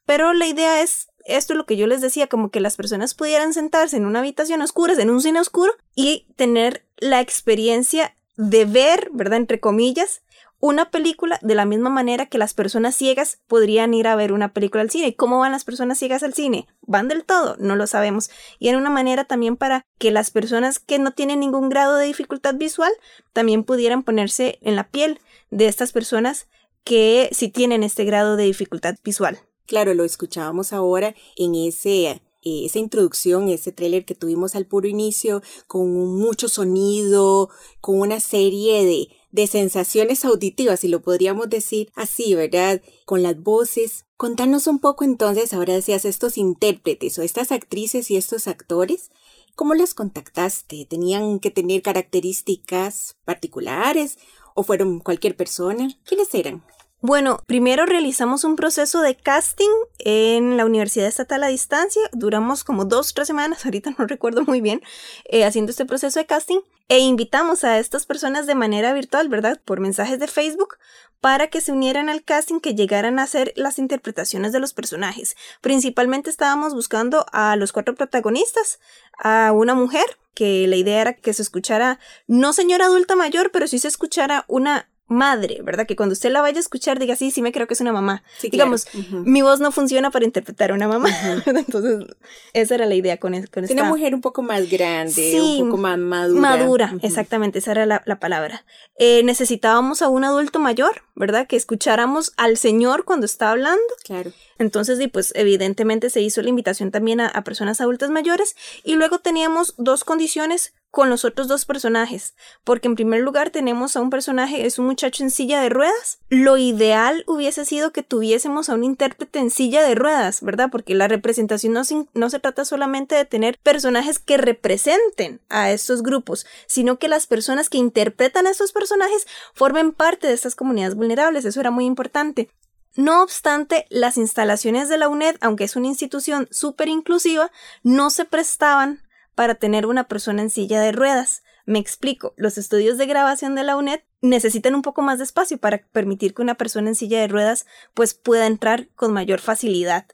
Pero 0.06 0.32
la 0.32 0.46
idea 0.46 0.82
es 0.82 1.08
esto 1.24 1.52
es 1.52 1.56
lo 1.56 1.66
que 1.66 1.76
yo 1.76 1.86
les 1.86 2.00
decía, 2.00 2.28
como 2.28 2.50
que 2.50 2.60
las 2.60 2.76
personas 2.76 3.14
pudieran 3.14 3.52
sentarse 3.52 3.96
en 3.96 4.06
una 4.06 4.20
habitación 4.20 4.62
oscura, 4.62 4.94
en 4.94 5.10
un 5.10 5.20
cine 5.20 5.40
oscuro, 5.40 5.72
y 5.94 6.26
tener 6.36 6.84
la 6.96 7.20
experiencia 7.20 8.16
de 8.40 8.64
ver, 8.64 9.10
¿verdad? 9.12 9.36
Entre 9.36 9.60
comillas, 9.60 10.22
una 10.60 10.90
película 10.90 11.38
de 11.42 11.54
la 11.54 11.66
misma 11.66 11.90
manera 11.90 12.24
que 12.26 12.38
las 12.38 12.54
personas 12.54 12.94
ciegas 12.94 13.38
podrían 13.48 13.92
ir 13.92 14.06
a 14.06 14.16
ver 14.16 14.32
una 14.32 14.54
película 14.54 14.82
al 14.82 14.90
cine. 14.90 15.08
¿Y 15.08 15.14
cómo 15.14 15.38
van 15.38 15.52
las 15.52 15.64
personas 15.64 15.98
ciegas 15.98 16.22
al 16.22 16.32
cine? 16.32 16.66
¿Van 16.80 17.08
del 17.08 17.24
todo? 17.24 17.56
No 17.58 17.76
lo 17.76 17.86
sabemos. 17.86 18.30
Y 18.58 18.68
era 18.68 18.78
una 18.78 18.88
manera 18.88 19.24
también 19.24 19.56
para 19.56 19.82
que 19.98 20.10
las 20.10 20.30
personas 20.30 20.78
que 20.78 20.98
no 20.98 21.12
tienen 21.12 21.40
ningún 21.40 21.68
grado 21.68 21.96
de 21.96 22.06
dificultad 22.06 22.54
visual 22.54 22.92
también 23.34 23.62
pudieran 23.62 24.02
ponerse 24.02 24.58
en 24.62 24.74
la 24.74 24.88
piel 24.88 25.20
de 25.50 25.66
estas 25.66 25.92
personas 25.92 26.48
que 26.82 27.28
sí 27.32 27.48
tienen 27.48 27.82
este 27.82 28.04
grado 28.04 28.36
de 28.36 28.44
dificultad 28.44 28.96
visual. 29.04 29.38
Claro, 29.66 29.92
lo 29.92 30.04
escuchábamos 30.04 30.72
ahora 30.72 31.14
en 31.36 31.54
ese 31.54 32.22
esa 32.42 32.78
introducción, 32.78 33.48
ese 33.48 33.72
tráiler 33.72 34.04
que 34.04 34.14
tuvimos 34.14 34.54
al 34.54 34.66
puro 34.66 34.88
inicio, 34.88 35.42
con 35.66 35.90
mucho 36.16 36.48
sonido, 36.48 37.50
con 37.80 38.00
una 38.00 38.20
serie 38.20 38.84
de, 38.84 39.08
de 39.30 39.46
sensaciones 39.46 40.24
auditivas, 40.24 40.80
si 40.80 40.88
lo 40.88 41.02
podríamos 41.02 41.48
decir 41.48 41.90
así, 41.94 42.34
¿verdad? 42.34 42.82
Con 43.04 43.22
las 43.22 43.40
voces. 43.40 44.06
Contanos 44.16 44.66
un 44.66 44.78
poco 44.78 45.04
entonces, 45.04 45.52
ahora 45.52 45.74
decías, 45.74 46.04
estos 46.04 46.36
intérpretes 46.36 47.18
o 47.18 47.22
estas 47.22 47.52
actrices 47.52 48.10
y 48.10 48.16
estos 48.16 48.48
actores, 48.48 49.10
¿cómo 49.54 49.74
las 49.74 49.94
contactaste? 49.94 50.86
¿Tenían 50.88 51.38
que 51.38 51.50
tener 51.50 51.82
características 51.82 53.16
particulares 53.24 54.18
o 54.54 54.62
fueron 54.62 55.00
cualquier 55.00 55.36
persona? 55.36 55.88
¿Quiénes 56.04 56.34
eran? 56.34 56.62
Bueno, 57.02 57.42
primero 57.46 57.86
realizamos 57.86 58.44
un 58.44 58.56
proceso 58.56 59.00
de 59.00 59.16
casting 59.16 59.70
en 60.00 60.58
la 60.58 60.66
Universidad 60.66 61.08
Estatal 61.08 61.42
a 61.42 61.46
Distancia. 61.46 62.02
Duramos 62.12 62.62
como 62.62 62.84
dos, 62.84 63.14
tres 63.14 63.26
semanas, 63.26 63.64
ahorita 63.64 63.94
no 63.96 64.06
recuerdo 64.06 64.44
muy 64.44 64.60
bien, 64.60 64.82
eh, 65.24 65.46
haciendo 65.46 65.70
este 65.70 65.86
proceso 65.86 66.18
de 66.18 66.26
casting. 66.26 66.60
E 66.88 66.98
invitamos 66.98 67.64
a 67.64 67.78
estas 67.78 68.04
personas 68.04 68.46
de 68.46 68.54
manera 68.54 68.92
virtual, 68.92 69.30
¿verdad? 69.30 69.58
Por 69.64 69.80
mensajes 69.80 70.18
de 70.18 70.28
Facebook, 70.28 70.76
para 71.22 71.46
que 71.46 71.62
se 71.62 71.72
unieran 71.72 72.10
al 72.10 72.22
casting, 72.22 72.60
que 72.60 72.74
llegaran 72.74 73.18
a 73.18 73.22
hacer 73.22 73.54
las 73.56 73.78
interpretaciones 73.78 74.52
de 74.52 74.60
los 74.60 74.74
personajes. 74.74 75.36
Principalmente 75.62 76.28
estábamos 76.28 76.74
buscando 76.74 77.24
a 77.32 77.56
los 77.56 77.72
cuatro 77.72 77.94
protagonistas, 77.94 78.78
a 79.16 79.52
una 79.52 79.74
mujer, 79.74 80.04
que 80.34 80.66
la 80.66 80.76
idea 80.76 81.00
era 81.00 81.14
que 81.14 81.32
se 81.32 81.42
escuchara, 81.42 81.98
no 82.26 82.52
señora 82.52 82.86
adulta 82.86 83.16
mayor, 83.16 83.50
pero 83.52 83.66
sí 83.66 83.78
se 83.78 83.88
escuchara 83.88 84.44
una 84.48 84.89
madre, 85.10 85.60
¿verdad? 85.62 85.86
Que 85.86 85.96
cuando 85.96 86.12
usted 86.12 86.30
la 86.30 86.40
vaya 86.40 86.56
a 86.56 86.60
escuchar 86.60 86.98
diga, 86.98 87.16
sí, 87.16 87.30
sí 87.30 87.42
me 87.42 87.52
creo 87.52 87.66
que 87.66 87.74
es 87.74 87.80
una 87.80 87.92
mamá. 87.92 88.22
Digamos, 88.40 88.86
mi 89.10 89.42
voz 89.42 89.60
no 89.60 89.72
funciona 89.72 90.10
para 90.10 90.24
interpretar 90.24 90.70
a 90.70 90.74
una 90.74 90.88
mamá. 90.88 91.10
Entonces, 91.46 92.06
esa 92.52 92.74
era 92.76 92.86
la 92.86 92.94
idea 92.94 93.18
con, 93.18 93.32
con 93.48 93.64
esta... 93.64 93.74
Una 93.74 93.84
mujer 93.84 94.14
un 94.14 94.20
poco 94.20 94.42
más 94.42 94.70
grande, 94.70 95.38
un 95.40 95.66
poco 95.66 95.76
más 95.76 95.98
madura. 95.98 96.40
Madura, 96.40 96.94
exactamente, 97.02 97.58
esa 97.58 97.72
era 97.72 97.86
la, 97.86 98.20
palabra. 98.20 98.64
Eh, 98.98 99.22
necesitábamos 99.24 100.00
a 100.00 100.08
un 100.08 100.24
adulto 100.24 100.58
mayor, 100.60 101.02
¿verdad? 101.14 101.46
Que 101.46 101.56
escucháramos 101.56 102.32
al 102.36 102.56
señor 102.56 103.04
cuando 103.04 103.26
está 103.26 103.50
hablando. 103.50 103.82
Claro. 104.04 104.32
Entonces, 104.60 105.00
y 105.00 105.08
pues 105.08 105.32
evidentemente 105.34 106.10
se 106.10 106.20
hizo 106.20 106.42
la 106.42 106.50
invitación 106.50 106.90
también 106.90 107.20
a, 107.20 107.42
personas 107.42 107.80
adultas 107.80 108.10
mayores 108.10 108.54
y 108.84 108.94
luego 108.94 109.18
teníamos 109.18 109.74
dos 109.78 110.04
condiciones 110.04 110.74
con 110.90 111.08
los 111.08 111.24
otros 111.24 111.46
dos 111.46 111.64
personajes, 111.64 112.34
porque 112.64 112.88
en 112.88 112.96
primer 112.96 113.20
lugar 113.20 113.50
tenemos 113.50 113.96
a 113.96 114.00
un 114.00 114.10
personaje, 114.10 114.66
es 114.66 114.78
un 114.78 114.86
muchacho 114.86 115.22
en 115.22 115.30
silla 115.30 115.60
de 115.60 115.68
ruedas. 115.68 116.18
Lo 116.28 116.56
ideal 116.56 117.24
hubiese 117.26 117.64
sido 117.64 117.92
que 117.92 118.02
tuviésemos 118.02 118.68
a 118.68 118.74
un 118.74 118.84
intérprete 118.84 119.38
en 119.38 119.50
silla 119.50 119.82
de 119.82 119.94
ruedas, 119.94 120.40
¿verdad? 120.42 120.68
Porque 120.70 120.94
la 120.94 121.08
representación 121.08 121.74
no, 122.14 122.30
se 122.30 122.40
trata 122.40 122.64
solamente 122.64 123.14
de 123.14 123.24
tener 123.24 123.58
personajes 123.62 124.18
que 124.18 124.36
representen 124.36 125.40
a 125.48 125.70
estos 125.70 126.02
grupos, 126.02 126.46
sino 126.66 126.98
que 126.98 127.08
las 127.08 127.26
personas 127.26 127.68
que 127.68 127.78
interpretan 127.78 128.46
a 128.46 128.50
estos 128.50 128.72
personajes 128.72 129.26
formen 129.54 129.92
parte 129.92 130.26
de 130.26 130.34
estas 130.34 130.56
comunidades 130.56 130.96
vulnerables. 130.96 131.44
Eso 131.44 131.60
era 131.60 131.70
muy 131.70 131.84
importante. 131.84 132.50
No 132.96 133.22
obstante, 133.22 133.86
las 133.88 134.16
instalaciones 134.16 134.88
de 134.88 134.98
la 134.98 135.08
UNED, 135.08 135.36
aunque 135.40 135.64
es 135.64 135.76
una 135.76 135.86
institución 135.86 136.48
súper 136.50 136.88
inclusiva, 136.88 137.52
no 137.84 138.10
se 138.10 138.24
prestaban 138.24 139.02
para 139.34 139.54
tener 139.54 139.86
una 139.86 140.08
persona 140.08 140.42
en 140.42 140.50
silla 140.50 140.80
de 140.80 140.92
ruedas. 140.92 141.42
Me 141.66 141.78
explico, 141.78 142.34
los 142.36 142.58
estudios 142.58 142.98
de 142.98 143.06
grabación 143.06 143.54
de 143.54 143.64
la 143.64 143.76
UNED 143.76 144.00
necesitan 144.22 144.74
un 144.74 144.82
poco 144.82 145.02
más 145.02 145.18
de 145.18 145.24
espacio 145.24 145.58
para 145.58 145.86
permitir 145.92 146.34
que 146.34 146.42
una 146.42 146.56
persona 146.56 146.88
en 146.88 146.94
silla 146.94 147.20
de 147.20 147.28
ruedas 147.28 147.66
pues 147.94 148.14
pueda 148.14 148.46
entrar 148.46 148.88
con 148.94 149.12
mayor 149.12 149.40
facilidad. 149.40 150.06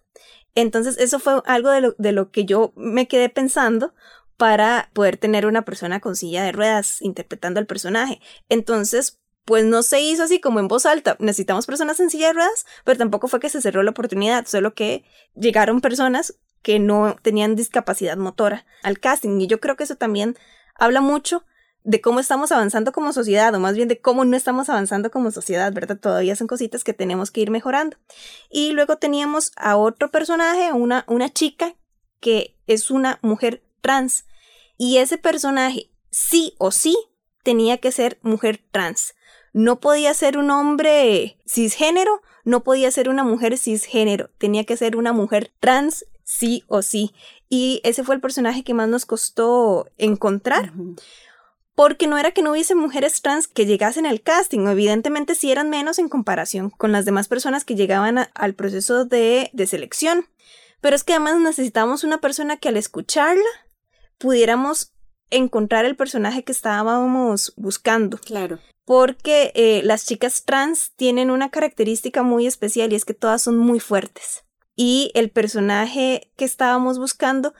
Entonces 0.54 0.98
eso 0.98 1.18
fue 1.18 1.42
algo 1.44 1.70
de 1.70 1.80
lo, 1.80 1.94
de 1.98 2.12
lo 2.12 2.30
que 2.30 2.44
yo 2.44 2.72
me 2.76 3.08
quedé 3.08 3.28
pensando 3.28 3.94
para 4.36 4.90
poder 4.92 5.16
tener 5.16 5.46
una 5.46 5.64
persona 5.64 6.00
con 6.00 6.16
silla 6.16 6.44
de 6.44 6.52
ruedas 6.52 7.00
interpretando 7.00 7.60
al 7.60 7.66
personaje. 7.66 8.20
Entonces, 8.48 9.20
pues 9.44 9.64
no 9.64 9.82
se 9.82 10.00
hizo 10.00 10.24
así 10.24 10.40
como 10.40 10.60
en 10.60 10.68
voz 10.68 10.86
alta. 10.86 11.16
Necesitamos 11.20 11.66
personas 11.66 12.00
en 12.00 12.10
silla 12.10 12.28
de 12.28 12.32
ruedas, 12.34 12.66
pero 12.84 12.98
tampoco 12.98 13.28
fue 13.28 13.40
que 13.40 13.48
se 13.48 13.62
cerró 13.62 13.82
la 13.82 13.92
oportunidad, 13.92 14.46
solo 14.46 14.74
que 14.74 15.04
llegaron 15.34 15.80
personas 15.80 16.34
que 16.66 16.80
no 16.80 17.14
tenían 17.22 17.54
discapacidad 17.54 18.16
motora 18.16 18.66
al 18.82 18.98
casting. 18.98 19.40
Y 19.40 19.46
yo 19.46 19.60
creo 19.60 19.76
que 19.76 19.84
eso 19.84 19.94
también 19.94 20.36
habla 20.74 21.00
mucho 21.00 21.44
de 21.84 22.00
cómo 22.00 22.18
estamos 22.18 22.50
avanzando 22.50 22.90
como 22.90 23.12
sociedad, 23.12 23.54
o 23.54 23.60
más 23.60 23.76
bien 23.76 23.86
de 23.86 24.00
cómo 24.00 24.24
no 24.24 24.36
estamos 24.36 24.68
avanzando 24.68 25.12
como 25.12 25.30
sociedad, 25.30 25.72
¿verdad? 25.72 25.96
Todavía 25.96 26.34
son 26.34 26.48
cositas 26.48 26.82
que 26.82 26.92
tenemos 26.92 27.30
que 27.30 27.42
ir 27.42 27.52
mejorando. 27.52 27.98
Y 28.50 28.72
luego 28.72 28.96
teníamos 28.96 29.52
a 29.54 29.76
otro 29.76 30.10
personaje, 30.10 30.72
una, 30.72 31.04
una 31.06 31.32
chica 31.32 31.76
que 32.18 32.56
es 32.66 32.90
una 32.90 33.20
mujer 33.22 33.62
trans. 33.80 34.24
Y 34.76 34.96
ese 34.96 35.18
personaje, 35.18 35.92
sí 36.10 36.56
o 36.58 36.72
sí, 36.72 36.98
tenía 37.44 37.78
que 37.78 37.92
ser 37.92 38.18
mujer 38.22 38.60
trans. 38.72 39.14
No 39.52 39.78
podía 39.78 40.12
ser 40.14 40.36
un 40.36 40.50
hombre 40.50 41.38
cisgénero, 41.46 42.22
no 42.42 42.64
podía 42.64 42.90
ser 42.90 43.08
una 43.08 43.22
mujer 43.22 43.56
cisgénero, 43.56 44.30
tenía 44.38 44.64
que 44.64 44.76
ser 44.76 44.96
una 44.96 45.12
mujer 45.12 45.52
trans 45.60 46.04
sí 46.26 46.64
o 46.66 46.82
sí. 46.82 47.14
Y 47.48 47.80
ese 47.84 48.04
fue 48.04 48.16
el 48.16 48.20
personaje 48.20 48.64
que 48.64 48.74
más 48.74 48.88
nos 48.88 49.06
costó 49.06 49.88
encontrar. 49.96 50.72
Porque 51.74 52.06
no 52.06 52.18
era 52.18 52.32
que 52.32 52.42
no 52.42 52.52
hubiese 52.52 52.74
mujeres 52.74 53.22
trans 53.22 53.48
que 53.48 53.66
llegasen 53.66 54.06
al 54.06 54.22
casting, 54.22 54.66
evidentemente 54.66 55.34
sí 55.34 55.50
eran 55.50 55.70
menos 55.70 55.98
en 55.98 56.08
comparación 56.08 56.70
con 56.70 56.90
las 56.90 57.04
demás 57.04 57.28
personas 57.28 57.64
que 57.64 57.74
llegaban 57.74 58.28
al 58.34 58.54
proceso 58.54 59.04
de, 59.04 59.50
de 59.52 59.66
selección. 59.66 60.26
Pero 60.80 60.96
es 60.96 61.04
que 61.04 61.12
además 61.14 61.38
necesitábamos 61.38 62.04
una 62.04 62.20
persona 62.20 62.56
que 62.56 62.68
al 62.68 62.76
escucharla 62.76 63.44
pudiéramos 64.18 64.92
encontrar 65.30 65.84
el 65.84 65.96
personaje 65.96 66.44
que 66.44 66.52
estábamos 66.52 67.52
buscando. 67.56 68.18
Claro 68.18 68.58
porque 68.86 69.50
eh, 69.56 69.82
las 69.82 70.06
chicas 70.06 70.44
trans 70.44 70.92
tienen 70.94 71.32
una 71.32 71.50
característica 71.50 72.22
muy 72.22 72.46
especial 72.46 72.92
y 72.92 72.94
es 72.94 73.04
que 73.04 73.14
todas 73.14 73.42
son 73.42 73.58
muy 73.58 73.80
fuertes. 73.80 74.45
Y 74.76 75.10
el 75.14 75.30
personaje 75.30 76.30
que 76.36 76.44
estábamos 76.44 76.98
buscando 76.98 77.54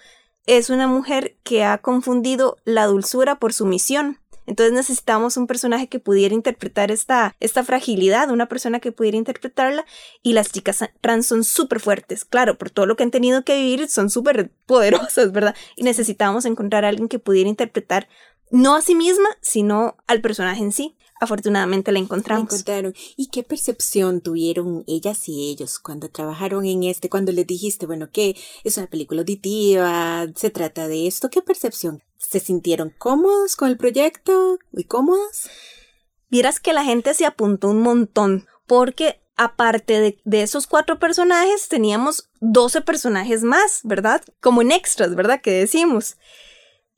es 0.47 0.71
una 0.71 0.87
mujer 0.87 1.37
que 1.43 1.65
ha 1.65 1.79
confundido 1.79 2.59
la 2.65 2.87
dulzura 2.87 3.39
por 3.39 3.53
sumisión. 3.53 4.21
Entonces 4.47 4.73
necesitamos 4.73 5.37
un 5.37 5.49
personaje 5.49 5.89
que 5.89 5.99
pudiera 5.99 6.33
interpretar 6.35 6.93
esta, 6.93 7.35
esta 7.41 7.65
fragilidad, 7.65 8.31
una 8.31 8.47
persona 8.47 8.79
que 8.79 8.93
pudiera 8.93 9.17
interpretarla. 9.17 9.85
Y 10.23 10.35
las 10.35 10.53
chicas 10.53 10.85
trans 11.01 11.27
son 11.27 11.43
súper 11.43 11.81
fuertes, 11.81 12.25
claro, 12.25 12.57
por 12.57 12.71
todo 12.71 12.87
lo 12.87 12.97
que 12.97 13.03
han 13.03 13.11
tenido 13.11 13.45
que 13.45 13.57
vivir, 13.57 13.89
son 13.89 14.09
súper 14.09 14.51
poderosas, 14.67 15.33
¿verdad? 15.33 15.57
Y 15.75 15.83
necesitábamos 15.83 16.45
encontrar 16.45 16.85
a 16.85 16.89
alguien 16.89 17.09
que 17.09 17.19
pudiera 17.19 17.49
interpretar 17.49 18.09
no 18.51 18.77
a 18.77 18.83
sí 18.83 18.95
misma, 18.95 19.29
sino 19.41 19.97
al 20.07 20.21
personaje 20.21 20.63
en 20.63 20.73
sí 20.73 20.97
afortunadamente 21.21 21.93
la 21.93 21.99
encontramos. 21.99 22.51
La 22.51 22.55
encontraron. 22.55 22.95
¿Y 23.17 23.29
qué 23.29 23.43
percepción 23.43 24.21
tuvieron 24.21 24.85
ellas 24.87 25.29
y 25.29 25.51
ellos 25.51 25.79
cuando 25.79 26.09
trabajaron 26.09 26.65
en 26.67 26.85
este? 26.85 27.09
Cuando 27.09 27.33
les 27.33 27.47
dijiste, 27.47 27.87
bueno, 27.87 28.11
que 28.11 28.37
es 28.65 28.77
una 28.77 28.87
película 28.87 29.21
auditiva, 29.21 30.27
se 30.35 30.51
trata 30.51 30.89
de 30.89 31.07
esto, 31.07 31.31
¿qué 31.31 31.43
percepción? 31.43 32.03
¿Se 32.19 32.41
sintieron 32.41 32.93
cómodos 32.97 33.57
con 33.57 33.69
el 33.69 33.77
proyecto? 33.77 34.59
¿Muy 34.73 34.85
cómodos? 34.85 35.49
Vieras 36.29 36.61
que 36.61 36.73
la 36.73 36.85
gente 36.85 37.15
se 37.15 37.27
apuntó 37.27 37.69
un 37.69 37.83
montón, 37.83 38.47
porque 38.67 39.21
aparte 39.37 40.01
de, 40.01 40.19
de, 40.25 40.43
esos 40.43 40.67
cuatro 40.67 40.99
personajes, 40.99 41.69
teníamos 41.69 42.31
12 42.41 42.81
personajes 42.81 43.43
más, 43.43 43.81
¿verdad? 43.85 44.23
Como 44.41 44.63
en 44.63 44.73
extras, 44.73 45.15
¿verdad? 45.15 45.41
Que 45.41 45.53
decimos. 45.53 46.17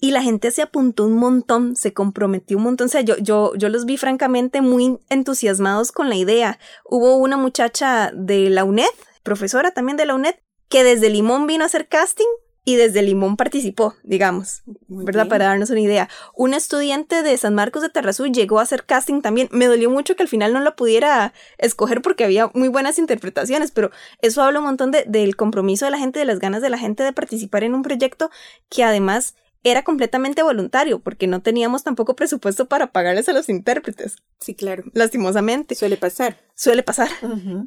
Y 0.00 0.12
la 0.12 0.22
gente 0.22 0.50
se 0.50 0.62
apuntó 0.62 1.04
un 1.04 1.16
montón, 1.16 1.74
se 1.74 1.92
comprometió 1.92 2.56
un 2.56 2.62
montón. 2.62 2.86
O 2.86 2.88
sea, 2.88 3.00
yo, 3.00 3.16
yo, 3.18 3.54
yo 3.56 3.68
los 3.68 3.84
vi 3.84 3.96
francamente 3.96 4.60
muy 4.60 4.98
entusiasmados 5.08 5.90
con 5.90 6.08
la 6.08 6.14
idea. 6.14 6.58
Hubo 6.84 7.16
una 7.16 7.36
muchacha 7.36 8.12
de 8.14 8.48
la 8.50 8.64
UNED, 8.64 8.86
profesora 9.22 9.72
también 9.72 9.96
de 9.96 10.06
la 10.06 10.14
UNED, 10.14 10.36
que 10.68 10.84
desde 10.84 11.10
Limón 11.10 11.46
vino 11.46 11.64
a 11.64 11.66
hacer 11.66 11.88
casting 11.88 12.28
y 12.68 12.76
desde 12.76 13.00
Limón 13.00 13.38
participó, 13.38 13.94
digamos, 14.02 14.62
¿verdad? 14.88 15.26
Para 15.26 15.46
darnos 15.46 15.70
una 15.70 15.80
idea. 15.80 16.10
Un 16.34 16.52
estudiante 16.52 17.22
de 17.22 17.34
San 17.38 17.54
Marcos 17.54 17.80
de 17.80 17.88
Terrazú 17.88 18.26
llegó 18.26 18.58
a 18.58 18.62
hacer 18.64 18.84
casting 18.84 19.22
también. 19.22 19.48
Me 19.52 19.64
dolió 19.64 19.88
mucho 19.88 20.16
que 20.16 20.22
al 20.22 20.28
final 20.28 20.52
no 20.52 20.60
lo 20.60 20.76
pudiera 20.76 21.32
escoger 21.56 22.02
porque 22.02 22.24
había 22.24 22.50
muy 22.52 22.68
buenas 22.68 22.98
interpretaciones, 22.98 23.70
pero 23.70 23.90
eso 24.20 24.42
habla 24.42 24.58
un 24.58 24.66
montón 24.66 24.90
de, 24.90 25.04
del 25.08 25.34
compromiso 25.34 25.86
de 25.86 25.92
la 25.92 25.98
gente, 25.98 26.18
de 26.18 26.26
las 26.26 26.40
ganas 26.40 26.60
de 26.60 26.68
la 26.68 26.76
gente 26.76 27.02
de 27.02 27.14
participar 27.14 27.64
en 27.64 27.74
un 27.74 27.80
proyecto 27.80 28.30
que 28.68 28.84
además 28.84 29.34
era 29.64 29.82
completamente 29.82 30.42
voluntario 30.42 31.00
porque 31.00 31.26
no 31.26 31.42
teníamos 31.42 31.84
tampoco 31.84 32.14
presupuesto 32.14 32.66
para 32.66 32.92
pagarles 32.92 33.28
a 33.28 33.32
los 33.32 33.48
intérpretes. 33.48 34.16
Sí, 34.40 34.54
claro. 34.54 34.84
Lastimosamente. 34.92 35.74
Suele 35.74 35.96
pasar. 35.96 36.38
Suele 36.54 36.82
pasar. 36.82 37.08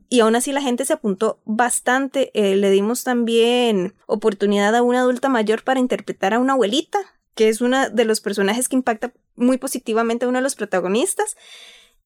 Y 0.09 0.21
aún 0.21 0.35
así 0.35 0.51
la 0.51 0.61
gente 0.61 0.85
se 0.85 0.93
apuntó 0.93 1.39
bastante. 1.45 2.31
Eh, 2.33 2.55
le 2.55 2.69
dimos 2.71 3.03
también 3.03 3.93
oportunidad 4.05 4.75
a 4.75 4.81
una 4.81 5.01
adulta 5.01 5.29
mayor 5.29 5.63
para 5.63 5.79
interpretar 5.79 6.33
a 6.33 6.39
una 6.39 6.53
abuelita, 6.53 6.99
que 7.35 7.49
es 7.49 7.61
uno 7.61 7.89
de 7.89 8.05
los 8.05 8.21
personajes 8.21 8.69
que 8.69 8.75
impacta 8.75 9.13
muy 9.35 9.57
positivamente 9.57 10.25
a 10.25 10.29
uno 10.29 10.39
de 10.39 10.43
los 10.43 10.55
protagonistas 10.55 11.35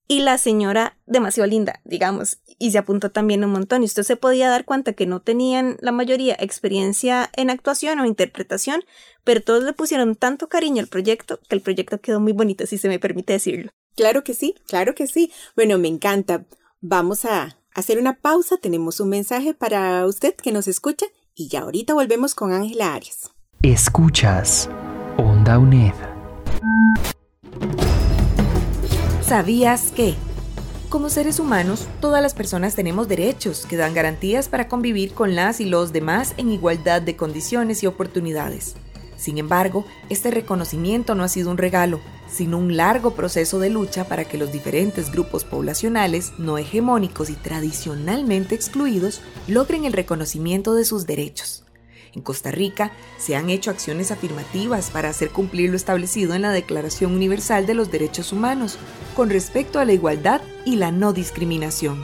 y 0.07 0.19
la 0.19 0.37
señora 0.37 0.97
demasiado 1.05 1.49
linda, 1.49 1.81
digamos, 1.83 2.37
y 2.59 2.71
se 2.71 2.77
apuntó 2.77 3.11
también 3.11 3.43
un 3.43 3.51
montón. 3.51 3.81
Y 3.81 3.85
usted 3.85 4.03
se 4.03 4.15
podía 4.15 4.49
dar 4.49 4.65
cuenta 4.65 4.93
que 4.93 5.05
no 5.05 5.21
tenían 5.21 5.77
la 5.81 5.91
mayoría 5.91 6.35
experiencia 6.39 7.29
en 7.35 7.49
actuación 7.49 7.99
o 7.99 8.05
interpretación, 8.05 8.83
pero 9.23 9.41
todos 9.41 9.63
le 9.63 9.73
pusieron 9.73 10.15
tanto 10.15 10.47
cariño 10.47 10.81
al 10.81 10.87
proyecto 10.87 11.39
que 11.49 11.55
el 11.55 11.61
proyecto 11.61 11.99
quedó 11.99 12.19
muy 12.19 12.33
bonito, 12.33 12.65
si 12.67 12.77
se 12.77 12.87
me 12.87 12.99
permite 12.99 13.33
decirlo. 13.33 13.71
Claro 13.95 14.23
que 14.23 14.33
sí, 14.33 14.55
claro 14.67 14.93
que 14.93 15.07
sí. 15.07 15.31
Bueno, 15.55 15.77
me 15.77 15.87
encanta. 15.87 16.45
Vamos 16.81 17.25
a 17.25 17.57
hacer 17.73 17.97
una 17.97 18.19
pausa. 18.19 18.57
Tenemos 18.57 18.99
un 18.99 19.09
mensaje 19.09 19.53
para 19.53 20.05
usted 20.05 20.35
que 20.35 20.51
nos 20.51 20.67
escucha 20.67 21.05
y 21.33 21.47
ya 21.47 21.61
ahorita 21.61 21.93
volvemos 21.93 22.35
con 22.35 22.51
Ángela 22.51 22.93
Arias. 22.93 23.31
Escuchas 23.61 24.69
Onda 25.17 25.57
UNED. 25.57 25.93
¿Sabías 29.27 29.91
que? 29.91 30.13
Como 30.87 31.09
seres 31.09 31.39
humanos, 31.39 31.87
todas 31.99 32.21
las 32.21 32.35
personas 32.35 32.75
tenemos 32.75 33.07
derechos 33.07 33.65
que 33.65 33.75
dan 33.75 33.95
garantías 33.95 34.49
para 34.49 34.67
convivir 34.67 35.15
con 35.15 35.33
las 35.33 35.59
y 35.59 35.65
los 35.65 35.91
demás 35.91 36.35
en 36.37 36.51
igualdad 36.51 37.01
de 37.01 37.15
condiciones 37.15 37.81
y 37.81 37.87
oportunidades. 37.87 38.75
Sin 39.17 39.39
embargo, 39.39 39.83
este 40.09 40.29
reconocimiento 40.29 41.15
no 41.15 41.23
ha 41.23 41.27
sido 41.27 41.49
un 41.49 41.57
regalo, 41.57 42.01
sino 42.31 42.59
un 42.59 42.77
largo 42.77 43.15
proceso 43.15 43.57
de 43.57 43.71
lucha 43.71 44.07
para 44.07 44.25
que 44.25 44.37
los 44.37 44.51
diferentes 44.51 45.11
grupos 45.11 45.43
poblacionales 45.43 46.33
no 46.37 46.59
hegemónicos 46.59 47.31
y 47.31 47.33
tradicionalmente 47.33 48.53
excluidos 48.53 49.21
logren 49.47 49.85
el 49.85 49.93
reconocimiento 49.93 50.75
de 50.75 50.85
sus 50.85 51.07
derechos. 51.07 51.64
En 52.15 52.21
Costa 52.21 52.49
Rica 52.49 52.93
se 53.17 53.35
han 53.35 53.49
hecho 53.49 53.69
acciones 53.69 54.09
afirmativas 54.09 54.89
para 54.89 55.09
hacer 55.09 55.31
cumplir 55.31 55.69
lo 55.69 55.75
establecido 55.75 56.33
en 56.33 56.43
la 56.43 56.51
Declaración 56.51 57.13
Universal 57.13 57.65
de 57.65 57.73
los 57.73 57.91
Derechos 57.91 58.31
Humanos 58.31 58.77
con 59.15 59.29
respecto 59.29 59.79
a 59.79 59.85
la 59.85 59.93
igualdad 59.93 60.41
y 60.65 60.77
la 60.77 60.91
no 60.91 61.11
discriminación. 61.11 62.01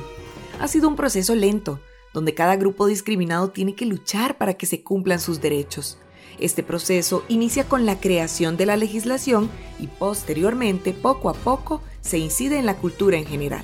Ha 0.59 0.67
sido 0.67 0.89
un 0.89 0.97
proceso 0.97 1.33
lento, 1.33 1.79
donde 2.13 2.33
cada 2.33 2.57
grupo 2.57 2.87
discriminado 2.87 3.51
tiene 3.51 3.73
que 3.73 3.85
luchar 3.85 4.37
para 4.37 4.55
que 4.55 4.65
se 4.65 4.83
cumplan 4.83 5.21
sus 5.21 5.39
derechos. 5.39 5.97
Este 6.39 6.61
proceso 6.61 7.23
inicia 7.29 7.63
con 7.63 7.85
la 7.85 7.99
creación 7.99 8.57
de 8.57 8.65
la 8.65 8.75
legislación 8.75 9.49
y 9.79 9.87
posteriormente, 9.87 10.91
poco 10.91 11.29
a 11.29 11.33
poco, 11.33 11.81
se 12.01 12.17
incide 12.17 12.57
en 12.57 12.65
la 12.65 12.75
cultura 12.75 13.17
en 13.17 13.25
general. 13.25 13.63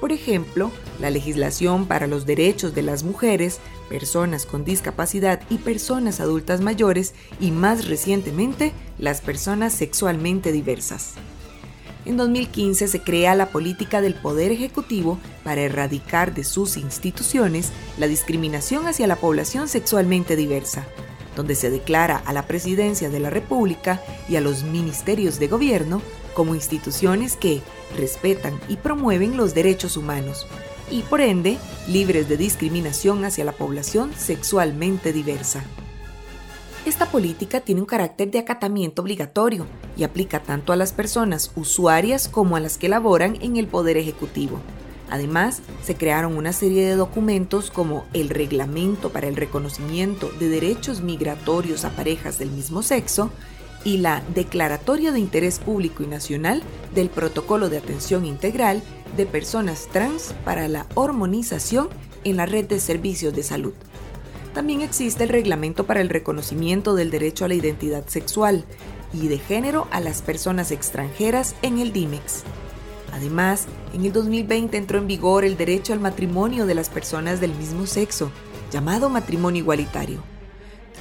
Por 0.00 0.12
ejemplo, 0.12 0.70
la 0.98 1.10
legislación 1.10 1.86
para 1.86 2.06
los 2.06 2.26
derechos 2.26 2.74
de 2.74 2.82
las 2.82 3.02
mujeres, 3.02 3.60
personas 3.90 4.46
con 4.46 4.64
discapacidad 4.64 5.40
y 5.50 5.58
personas 5.58 6.20
adultas 6.20 6.60
mayores 6.60 7.12
y 7.40 7.50
más 7.50 7.88
recientemente 7.88 8.72
las 8.98 9.20
personas 9.20 9.74
sexualmente 9.74 10.52
diversas. 10.52 11.14
En 12.06 12.16
2015 12.16 12.88
se 12.88 13.02
crea 13.02 13.34
la 13.34 13.50
política 13.50 14.00
del 14.00 14.14
Poder 14.14 14.52
Ejecutivo 14.52 15.18
para 15.44 15.60
erradicar 15.60 16.32
de 16.32 16.44
sus 16.44 16.78
instituciones 16.78 17.72
la 17.98 18.06
discriminación 18.06 18.86
hacia 18.86 19.06
la 19.06 19.16
población 19.16 19.68
sexualmente 19.68 20.36
diversa, 20.36 20.86
donde 21.36 21.56
se 21.56 21.68
declara 21.68 22.22
a 22.24 22.32
la 22.32 22.46
Presidencia 22.46 23.10
de 23.10 23.20
la 23.20 23.28
República 23.28 24.00
y 24.28 24.36
a 24.36 24.40
los 24.40 24.62
ministerios 24.62 25.38
de 25.38 25.48
gobierno 25.48 26.00
como 26.32 26.54
instituciones 26.54 27.36
que 27.36 27.60
respetan 27.98 28.58
y 28.68 28.76
promueven 28.76 29.36
los 29.36 29.52
derechos 29.52 29.96
humanos 29.96 30.46
y 30.90 31.02
por 31.02 31.20
ende 31.20 31.58
libres 31.88 32.28
de 32.28 32.36
discriminación 32.36 33.24
hacia 33.24 33.44
la 33.44 33.52
población 33.52 34.12
sexualmente 34.16 35.12
diversa. 35.12 35.64
Esta 36.86 37.06
política 37.06 37.60
tiene 37.60 37.82
un 37.82 37.86
carácter 37.86 38.30
de 38.30 38.38
acatamiento 38.38 39.02
obligatorio 39.02 39.66
y 39.96 40.04
aplica 40.04 40.42
tanto 40.42 40.72
a 40.72 40.76
las 40.76 40.92
personas 40.92 41.52
usuarias 41.54 42.26
como 42.26 42.56
a 42.56 42.60
las 42.60 42.78
que 42.78 42.88
laboran 42.88 43.36
en 43.42 43.56
el 43.56 43.66
Poder 43.66 43.98
Ejecutivo. 43.98 44.60
Además, 45.10 45.60
se 45.82 45.96
crearon 45.96 46.36
una 46.36 46.52
serie 46.52 46.86
de 46.86 46.94
documentos 46.94 47.70
como 47.70 48.06
el 48.14 48.30
Reglamento 48.30 49.10
para 49.10 49.26
el 49.26 49.36
Reconocimiento 49.36 50.30
de 50.38 50.48
Derechos 50.48 51.02
Migratorios 51.02 51.84
a 51.84 51.90
Parejas 51.90 52.38
del 52.38 52.50
mismo 52.50 52.82
sexo 52.82 53.30
y 53.84 53.98
la 53.98 54.22
Declaratoria 54.34 55.12
de 55.12 55.20
Interés 55.20 55.58
Público 55.58 56.02
y 56.02 56.06
Nacional 56.06 56.62
del 56.94 57.08
Protocolo 57.08 57.68
de 57.68 57.78
Atención 57.78 58.24
Integral 58.24 58.82
de 59.16 59.26
Personas 59.26 59.88
Trans 59.92 60.34
para 60.44 60.68
la 60.68 60.86
Hormonización 60.94 61.88
en 62.24 62.36
la 62.36 62.46
Red 62.46 62.66
de 62.66 62.80
Servicios 62.80 63.34
de 63.34 63.42
Salud. 63.42 63.74
También 64.54 64.80
existe 64.80 65.24
el 65.24 65.30
Reglamento 65.30 65.86
para 65.86 66.00
el 66.00 66.08
Reconocimiento 66.08 66.94
del 66.94 67.10
Derecho 67.10 67.44
a 67.44 67.48
la 67.48 67.54
Identidad 67.54 68.06
Sexual, 68.08 68.64
y 69.12 69.28
de 69.28 69.38
género 69.38 69.86
a 69.90 70.00
las 70.00 70.22
personas 70.22 70.70
extranjeras 70.70 71.54
en 71.62 71.78
el 71.78 71.92
DIMEX. 71.92 72.42
Además, 73.12 73.66
en 73.92 74.04
el 74.04 74.12
2020 74.12 74.76
entró 74.76 74.98
en 74.98 75.06
vigor 75.06 75.44
el 75.44 75.56
derecho 75.56 75.92
al 75.92 76.00
matrimonio 76.00 76.66
de 76.66 76.74
las 76.74 76.88
personas 76.88 77.40
del 77.40 77.54
mismo 77.54 77.86
sexo, 77.86 78.30
llamado 78.70 79.10
matrimonio 79.10 79.62
igualitario. 79.62 80.22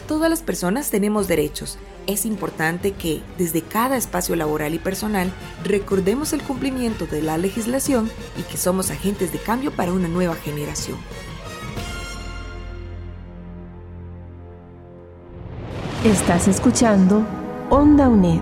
Todas 0.10 0.28
las 0.28 0.42
personas 0.42 0.90
tenemos 0.90 1.28
derechos. 1.28 1.78
Es 2.08 2.26
importante 2.26 2.94
que, 2.94 3.22
desde 3.38 3.62
cada 3.62 3.96
espacio 3.96 4.36
laboral 4.36 4.74
y 4.74 4.80
personal, 4.80 5.32
recordemos 5.64 6.34
el 6.34 6.42
cumplimiento 6.42 7.06
de 7.06 7.22
la 7.22 7.38
legislación 7.38 8.10
y 8.36 8.42
que 8.42 8.58
somos 8.58 8.90
agentes 8.90 9.32
de 9.32 9.38
cambio 9.38 9.70
para 9.70 9.94
una 9.94 10.08
nueva 10.08 10.34
generación. 10.34 10.98
Estás 16.04 16.48
escuchando 16.48 17.24
Onda 17.70 18.10
UNED. 18.10 18.42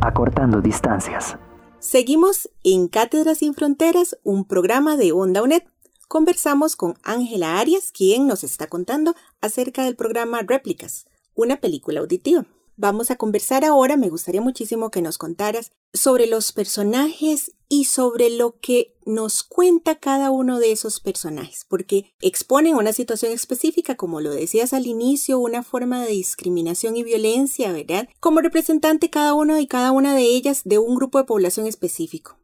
Acortando 0.00 0.60
distancias. 0.60 1.36
Seguimos 1.78 2.50
en 2.64 2.88
Cátedras 2.88 3.38
sin 3.38 3.54
Fronteras, 3.54 4.18
un 4.24 4.44
programa 4.44 4.96
de 4.96 5.12
Onda 5.12 5.44
UNED. 5.44 5.62
Conversamos 6.08 6.76
con 6.76 6.94
Ángela 7.02 7.58
Arias, 7.58 7.90
quien 7.90 8.28
nos 8.28 8.44
está 8.44 8.68
contando 8.68 9.16
acerca 9.40 9.84
del 9.84 9.96
programa 9.96 10.40
Réplicas, 10.42 11.06
una 11.34 11.60
película 11.60 11.98
auditiva. 11.98 12.46
Vamos 12.76 13.10
a 13.10 13.16
conversar 13.16 13.64
ahora, 13.64 13.96
me 13.96 14.08
gustaría 14.08 14.40
muchísimo 14.40 14.92
que 14.92 15.02
nos 15.02 15.18
contaras 15.18 15.72
sobre 15.92 16.28
los 16.28 16.52
personajes 16.52 17.56
y 17.68 17.86
sobre 17.86 18.30
lo 18.30 18.60
que 18.60 18.94
nos 19.04 19.42
cuenta 19.42 19.96
cada 19.96 20.30
uno 20.30 20.60
de 20.60 20.70
esos 20.70 21.00
personajes, 21.00 21.66
porque 21.68 22.14
exponen 22.20 22.76
una 22.76 22.92
situación 22.92 23.32
específica, 23.32 23.96
como 23.96 24.20
lo 24.20 24.30
decías 24.30 24.74
al 24.74 24.86
inicio, 24.86 25.40
una 25.40 25.64
forma 25.64 26.04
de 26.04 26.12
discriminación 26.12 26.96
y 26.96 27.02
violencia, 27.02 27.72
¿verdad? 27.72 28.08
Como 28.20 28.40
representante 28.42 29.10
cada 29.10 29.34
uno 29.34 29.58
y 29.58 29.66
cada 29.66 29.90
una 29.90 30.14
de 30.14 30.22
ellas 30.22 30.62
de 30.64 30.78
un 30.78 30.94
grupo 30.94 31.18
de 31.18 31.24
población 31.24 31.66
específico. 31.66 32.38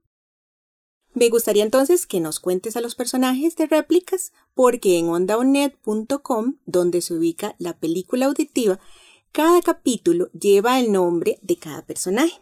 Me 1.14 1.28
gustaría 1.28 1.62
entonces 1.62 2.06
que 2.06 2.20
nos 2.20 2.40
cuentes 2.40 2.76
a 2.76 2.80
los 2.80 2.94
personajes 2.94 3.56
de 3.56 3.66
réplicas, 3.66 4.32
porque 4.54 4.98
en 4.98 5.08
ondaonet.com, 5.08 6.56
donde 6.64 7.02
se 7.02 7.14
ubica 7.14 7.54
la 7.58 7.76
película 7.78 8.26
auditiva, 8.26 8.80
cada 9.30 9.60
capítulo 9.62 10.30
lleva 10.32 10.80
el 10.80 10.92
nombre 10.92 11.38
de 11.42 11.56
cada 11.56 11.84
personaje. 11.84 12.40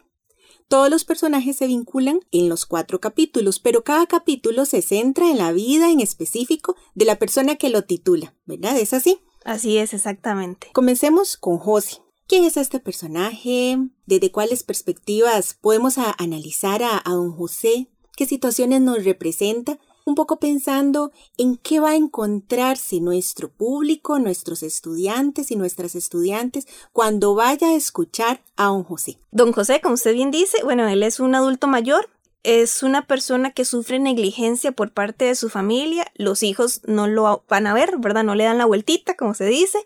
Todos 0.67 0.89
los 0.89 1.03
personajes 1.03 1.57
se 1.57 1.67
vinculan 1.67 2.21
en 2.31 2.47
los 2.47 2.65
cuatro 2.65 3.01
capítulos, 3.01 3.59
pero 3.59 3.83
cada 3.83 4.05
capítulo 4.05 4.65
se 4.65 4.81
centra 4.81 5.29
en 5.29 5.37
la 5.37 5.51
vida 5.51 5.91
en 5.91 5.99
específico 5.99 6.77
de 6.95 7.03
la 7.03 7.19
persona 7.19 7.57
que 7.57 7.69
lo 7.69 7.83
titula, 7.83 8.35
¿verdad? 8.45 8.77
¿Es 8.77 8.93
así? 8.93 9.19
Así 9.43 9.77
es, 9.77 9.93
exactamente. 9.93 10.69
Comencemos 10.71 11.35
con 11.35 11.57
José. 11.57 11.97
¿Quién 12.25 12.45
es 12.45 12.55
este 12.55 12.79
personaje? 12.79 13.77
¿Desde 14.05 14.31
cuáles 14.31 14.63
perspectivas 14.63 15.57
podemos 15.59 15.97
analizar 15.97 16.83
a, 16.83 17.01
a 17.03 17.11
don 17.11 17.33
José? 17.33 17.89
¿Qué 18.21 18.27
situaciones 18.27 18.81
nos 18.81 19.03
representa? 19.03 19.79
un 20.05 20.13
poco 20.13 20.37
pensando 20.37 21.11
en 21.39 21.57
qué 21.57 21.79
va 21.79 21.91
a 21.91 21.95
encontrarse 21.95 22.99
nuestro 22.99 23.49
público, 23.49 24.19
nuestros 24.19 24.61
estudiantes 24.61 25.49
y 25.49 25.55
nuestras 25.55 25.95
estudiantes 25.95 26.67
cuando 26.93 27.33
vaya 27.33 27.69
a 27.69 27.73
escuchar 27.73 28.43
a 28.57 28.65
don 28.65 28.83
José. 28.83 29.17
Don 29.31 29.51
José, 29.51 29.81
como 29.81 29.95
usted 29.95 30.13
bien 30.13 30.29
dice, 30.29 30.59
bueno, 30.63 30.87
él 30.87 31.01
es 31.01 31.19
un 31.19 31.33
adulto 31.33 31.65
mayor, 31.65 32.11
es 32.43 32.83
una 32.83 33.07
persona 33.07 33.53
que 33.53 33.65
sufre 33.65 33.97
negligencia 33.97 34.71
por 34.71 34.91
parte 34.91 35.25
de 35.25 35.33
su 35.33 35.49
familia, 35.49 36.05
los 36.13 36.43
hijos 36.43 36.81
no 36.85 37.07
lo 37.07 37.43
van 37.49 37.65
a 37.65 37.73
ver, 37.73 37.97
¿verdad? 37.97 38.23
No 38.23 38.35
le 38.35 38.43
dan 38.43 38.59
la 38.59 38.65
vueltita, 38.67 39.15
como 39.15 39.33
se 39.33 39.45
dice. 39.45 39.79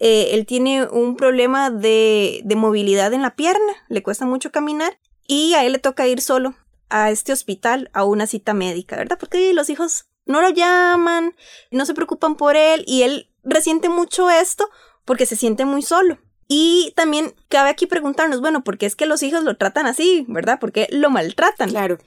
Eh, 0.00 0.30
él 0.32 0.46
tiene 0.46 0.86
un 0.86 1.14
problema 1.14 1.68
de, 1.68 2.40
de 2.42 2.56
movilidad 2.56 3.12
en 3.12 3.20
la 3.20 3.36
pierna, 3.36 3.74
le 3.90 4.02
cuesta 4.02 4.24
mucho 4.24 4.50
caminar 4.50 4.98
y 5.26 5.52
a 5.52 5.66
él 5.66 5.72
le 5.72 5.78
toca 5.78 6.08
ir 6.08 6.22
solo 6.22 6.54
a 6.92 7.10
este 7.10 7.32
hospital 7.32 7.90
a 7.92 8.04
una 8.04 8.26
cita 8.26 8.54
médica, 8.54 8.96
¿verdad? 8.96 9.18
Porque 9.18 9.52
los 9.54 9.70
hijos 9.70 10.06
no 10.26 10.40
lo 10.40 10.50
llaman, 10.50 11.34
no 11.70 11.86
se 11.86 11.94
preocupan 11.94 12.36
por 12.36 12.54
él 12.54 12.84
y 12.86 13.02
él 13.02 13.30
resiente 13.42 13.88
mucho 13.88 14.30
esto 14.30 14.70
porque 15.04 15.26
se 15.26 15.34
siente 15.34 15.64
muy 15.64 15.82
solo. 15.82 16.18
Y 16.48 16.92
también 16.94 17.34
cabe 17.48 17.70
aquí 17.70 17.86
preguntarnos, 17.86 18.40
bueno, 18.40 18.62
¿por 18.62 18.76
qué 18.76 18.86
es 18.86 18.94
que 18.94 19.06
los 19.06 19.22
hijos 19.22 19.42
lo 19.42 19.56
tratan 19.56 19.86
así, 19.86 20.26
verdad? 20.28 20.60
¿Por 20.60 20.70
qué 20.70 20.86
lo 20.90 21.08
maltratan? 21.08 21.70
Claro. 21.70 21.98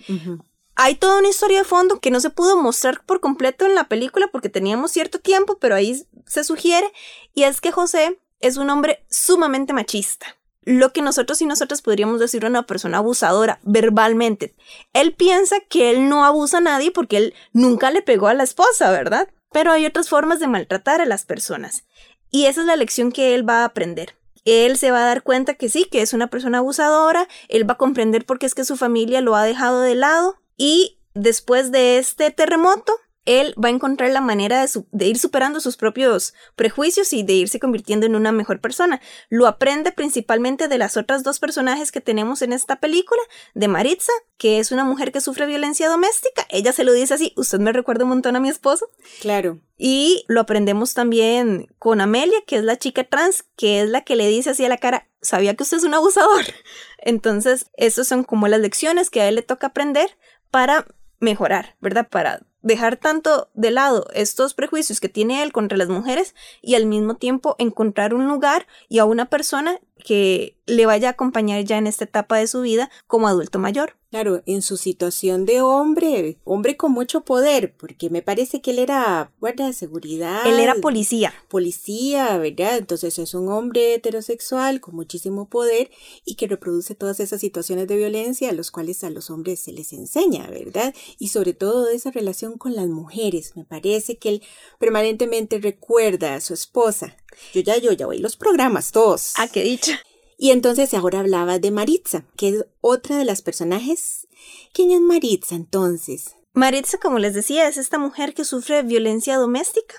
Hay 0.76 0.96
toda 0.96 1.18
una 1.18 1.30
historia 1.30 1.60
de 1.60 1.64
fondo 1.64 2.00
que 2.00 2.12
no 2.12 2.20
se 2.20 2.30
pudo 2.30 2.62
mostrar 2.62 3.04
por 3.06 3.22
completo 3.22 3.66
en 3.66 3.74
la 3.74 3.88
película 3.88 4.28
porque 4.32 4.50
teníamos 4.50 4.92
cierto 4.92 5.20
tiempo, 5.20 5.58
pero 5.58 5.74
ahí 5.74 6.06
se 6.28 6.44
sugiere, 6.44 6.92
y 7.34 7.44
es 7.44 7.60
que 7.60 7.72
José 7.72 8.20
es 8.40 8.58
un 8.58 8.70
hombre 8.70 9.06
sumamente 9.10 9.74
machista 9.74 10.38
lo 10.66 10.92
que 10.92 11.02
nosotros 11.02 11.42
y 11.42 11.46
nosotras 11.46 11.82
podríamos 11.82 12.20
decir 12.20 12.44
a 12.44 12.50
una 12.50 12.66
persona 12.66 12.98
abusadora 12.98 13.60
verbalmente. 13.64 14.56
Él 14.94 15.14
piensa 15.14 15.58
que 15.70 15.92
él 15.92 16.10
no 16.10 16.26
abusa 16.26 16.58
a 16.58 16.62
nadie 16.62 16.92
porque 16.92 17.18
él 17.18 17.34
nunca 17.54 17.92
le 17.92 18.02
pegó 18.02 18.28
a 18.28 18.34
la 18.34 18.44
esposa, 18.44 18.92
¿verdad? 18.92 19.30
Pero 19.52 19.72
hay 19.72 19.86
otras 19.86 20.10
formas 20.10 20.40
de 20.40 20.48
maltratar 20.48 21.02
a 21.02 21.06
las 21.06 21.24
personas. 21.26 21.86
Y 22.32 22.48
esa 22.48 22.62
es 22.62 22.68
la 22.68 22.76
lección 22.76 23.12
que 23.12 23.36
él 23.36 23.48
va 23.48 23.62
a 23.62 23.66
aprender. 23.66 24.16
Él 24.44 24.78
se 24.78 24.92
va 24.92 25.00
a 25.00 25.08
dar 25.08 25.24
cuenta 25.24 25.54
que 25.54 25.70
sí, 25.70 25.86
que 25.86 26.02
es 26.02 26.14
una 26.14 26.28
persona 26.28 26.58
abusadora, 26.60 27.28
él 27.48 27.68
va 27.68 27.74
a 27.74 27.78
comprender 27.78 28.26
por 28.26 28.38
qué 28.38 28.46
es 28.46 28.54
que 28.54 28.66
su 28.66 28.76
familia 28.78 29.22
lo 29.22 29.36
ha 29.36 29.44
dejado 29.44 29.82
de 29.82 29.96
lado 29.96 30.38
y 30.58 31.00
después 31.14 31.72
de 31.72 31.98
este 31.98 32.30
terremoto, 32.30 32.94
él 33.26 33.54
va 33.62 33.70
a 33.70 33.72
encontrar 33.72 34.12
la 34.12 34.22
manera 34.22 34.66
de, 34.92 35.06
ir 35.06 35.18
superando 35.18 35.60
sus 35.60 35.78
propios 35.78 36.34
prejuicios 36.56 37.12
y 37.14 37.24
de 37.24 37.34
irse 37.34 37.60
convirtiendo 37.60 38.06
en 38.06 38.16
una 38.16 38.32
mejor 38.32 38.62
persona. 38.62 39.02
Lo 39.30 39.48
aprende 39.48 39.92
principalmente 39.92 40.68
de 40.68 40.78
las 40.78 40.96
otras 40.98 41.24
dos 41.24 41.40
personajes 41.40 41.92
que 41.92 42.02
tenemos 42.02 42.42
en 42.42 42.54
esta 42.54 42.78
película, 42.78 43.22
de 43.54 43.68
Maritza, 43.68 44.14
que 44.38 44.60
es 44.60 44.72
una 44.72 44.84
mujer 44.84 45.12
que 45.12 45.22
sufre 45.22 45.46
violencia 45.46 45.90
doméstica. 45.90 46.46
Ella 46.50 46.72
se 46.72 46.84
lo 46.84 46.94
dice 46.94 47.16
así, 47.16 47.34
usted 47.36 47.60
me 47.60 47.74
recuerda 47.74 48.04
un 48.04 48.10
montón 48.10 48.36
a 48.36 48.40
mi 48.40 48.50
esposo. 48.50 48.90
Claro. 49.22 49.60
Y 49.78 50.24
lo 50.28 50.42
aprendemos 50.42 50.94
también 50.94 51.68
con 51.80 52.02
Amelia, 52.02 52.42
que 52.46 52.58
es 52.58 52.64
la 52.64 52.78
chica 52.78 53.04
trans, 53.04 53.44
que 53.56 53.82
es 53.82 53.90
la 53.90 54.02
que 54.02 54.16
le 54.16 54.28
dice 54.28 54.52
así 54.52 54.64
a 54.64 54.70
la 54.70 54.78
cara, 54.78 55.08
sabía 55.22 55.56
que 55.56 55.64
usted 55.64 55.78
es 55.78 55.84
un 55.84 55.94
abusador. 55.94 56.46
Entonces, 57.00 57.72
esas 57.76 58.08
son 58.08 58.24
como 58.24 58.48
las 58.48 58.60
lecciones 58.60 59.10
que 59.10 59.22
a 59.22 59.28
él 59.28 59.36
le 59.36 59.42
toca 59.42 59.68
aprender 59.68 60.18
para 60.52 60.86
mejorar, 61.20 61.76
¿verdad? 61.82 62.08
Para 62.10 62.42
dejar 62.66 62.98
tanto 62.98 63.48
de 63.54 63.70
lado 63.70 64.08
estos 64.16 64.56
prejuicios 64.56 65.00
que 65.00 65.08
tiene 65.08 65.44
él 65.44 65.54
contra 65.54 65.78
las 65.78 65.88
mujeres 65.88 66.34
y 66.64 66.74
al 66.74 66.88
mismo 66.88 67.14
tiempo 67.16 67.56
encontrar 67.60 68.16
un 68.16 68.28
lugar 68.28 68.66
y 68.90 68.98
a 68.98 69.06
una 69.06 69.30
persona 69.30 69.80
que 70.04 70.58
le 70.66 70.86
vaya 70.86 71.10
a 71.10 71.12
acompañar 71.12 71.64
ya 71.64 71.78
en 71.78 71.88
esta 71.88 72.06
etapa 72.06 72.38
de 72.38 72.48
su 72.48 72.62
vida 72.62 72.90
como 73.08 73.28
adulto 73.28 73.60
mayor. 73.60 73.96
Claro, 74.12 74.42
en 74.46 74.62
su 74.62 74.78
situación 74.78 75.46
de 75.46 75.62
hombre, 75.62 76.38
hombre 76.46 76.78
con 76.78 76.94
mucho 76.94 77.26
poder, 77.26 77.76
porque 77.76 78.10
me 78.10 78.22
parece 78.22 78.62
que 78.62 78.72
él 78.72 78.80
era 78.80 79.34
guardia 79.42 79.66
de 79.66 79.74
seguridad. 79.74 80.48
Él 80.48 80.60
era 80.60 80.76
policía. 80.76 81.34
Policía, 81.50 82.38
¿verdad? 82.38 82.78
Entonces 82.78 83.20
es 83.20 83.34
un 83.34 83.50
hombre 83.50 83.94
heterosexual 83.94 84.80
con 84.80 84.96
muchísimo 84.96 85.50
poder 85.50 85.92
y 86.24 86.36
que 86.36 86.48
reproduce 86.48 86.96
todas 86.96 87.20
esas 87.20 87.42
situaciones 87.42 87.90
de 87.90 87.98
violencia 87.98 88.50
a 88.50 88.54
los 88.54 88.72
cuales 88.72 89.04
a 89.04 89.10
los 89.10 89.30
hombres 89.30 89.60
se 89.60 89.74
les 89.74 89.92
enseña, 89.92 90.48
¿verdad? 90.50 90.96
Y 91.20 91.28
sobre 91.28 91.54
todo 91.54 91.90
esa 91.90 92.12
relación 92.12 92.58
con 92.58 92.74
las 92.74 92.88
mujeres. 92.88 93.58
Me 93.58 93.66
parece 93.66 94.18
que 94.18 94.30
él 94.30 94.44
permanentemente 94.80 95.60
recuerda 95.60 96.36
a 96.36 96.42
su 96.42 96.54
esposa. 96.54 97.18
Yo 97.54 97.62
ya, 97.62 97.78
yo 97.78 97.92
ya 97.92 98.06
voy 98.06 98.20
los 98.20 98.36
programas 98.36 98.92
todos. 98.92 99.34
Ah, 99.38 99.48
qué 99.48 99.64
dicha. 99.64 100.02
Y 100.38 100.52
entonces 100.52 100.94
ahora 100.94 101.20
hablaba 101.20 101.60
de 101.60 101.72
Maritza, 101.72 102.26
que 102.36 102.50
es 102.50 102.66
otra 102.82 103.18
de 103.18 103.26
las 103.26 103.42
personajes. 103.42 104.28
¿Quién 104.74 104.92
es 104.92 105.02
Maritza 105.02 105.56
entonces? 105.56 106.36
Maritza, 106.54 106.98
como 106.98 107.20
les 107.20 107.34
decía, 107.34 107.68
es 107.68 107.78
esta 107.78 107.98
mujer 107.98 108.34
que 108.34 108.46
sufre 108.46 108.84
violencia 108.84 109.38
doméstica. 109.38 109.96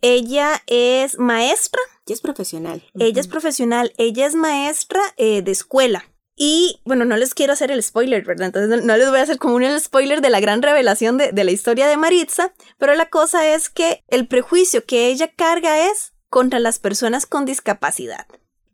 Ella 0.00 0.62
es 0.66 1.18
maestra. 1.18 1.80
Ella 2.06 2.14
es 2.14 2.20
profesional. 2.20 2.82
Ella 2.98 3.20
es 3.20 3.28
profesional. 3.28 3.92
Ella 3.98 4.26
es 4.26 4.34
maestra 4.34 5.00
eh, 5.16 5.42
de 5.42 5.52
escuela. 5.52 6.04
Y 6.34 6.80
bueno, 6.84 7.04
no 7.04 7.16
les 7.16 7.34
quiero 7.34 7.52
hacer 7.52 7.70
el 7.70 7.82
spoiler, 7.82 8.24
¿verdad? 8.24 8.46
Entonces 8.46 8.84
no, 8.84 8.96
les 8.96 9.10
voy 9.10 9.18
a 9.18 9.22
hacer 9.22 9.38
como 9.38 9.56
un 9.56 9.80
spoiler 9.80 10.20
de 10.20 10.30
la 10.30 10.40
gran 10.40 10.62
revelación 10.62 11.18
de, 11.18 11.30
de 11.30 11.44
la 11.44 11.50
historia 11.50 11.86
de 11.86 11.96
Maritza, 11.96 12.52
pero 12.78 12.94
la 12.94 13.10
cosa 13.10 13.46
es 13.54 13.68
que 13.68 14.02
el 14.08 14.26
prejuicio 14.26 14.84
que 14.84 15.08
ella 15.08 15.30
carga 15.30 15.90
es 15.90 16.11
contra 16.32 16.58
las 16.58 16.80
personas 16.80 17.26
con 17.26 17.44
discapacidad 17.44 18.26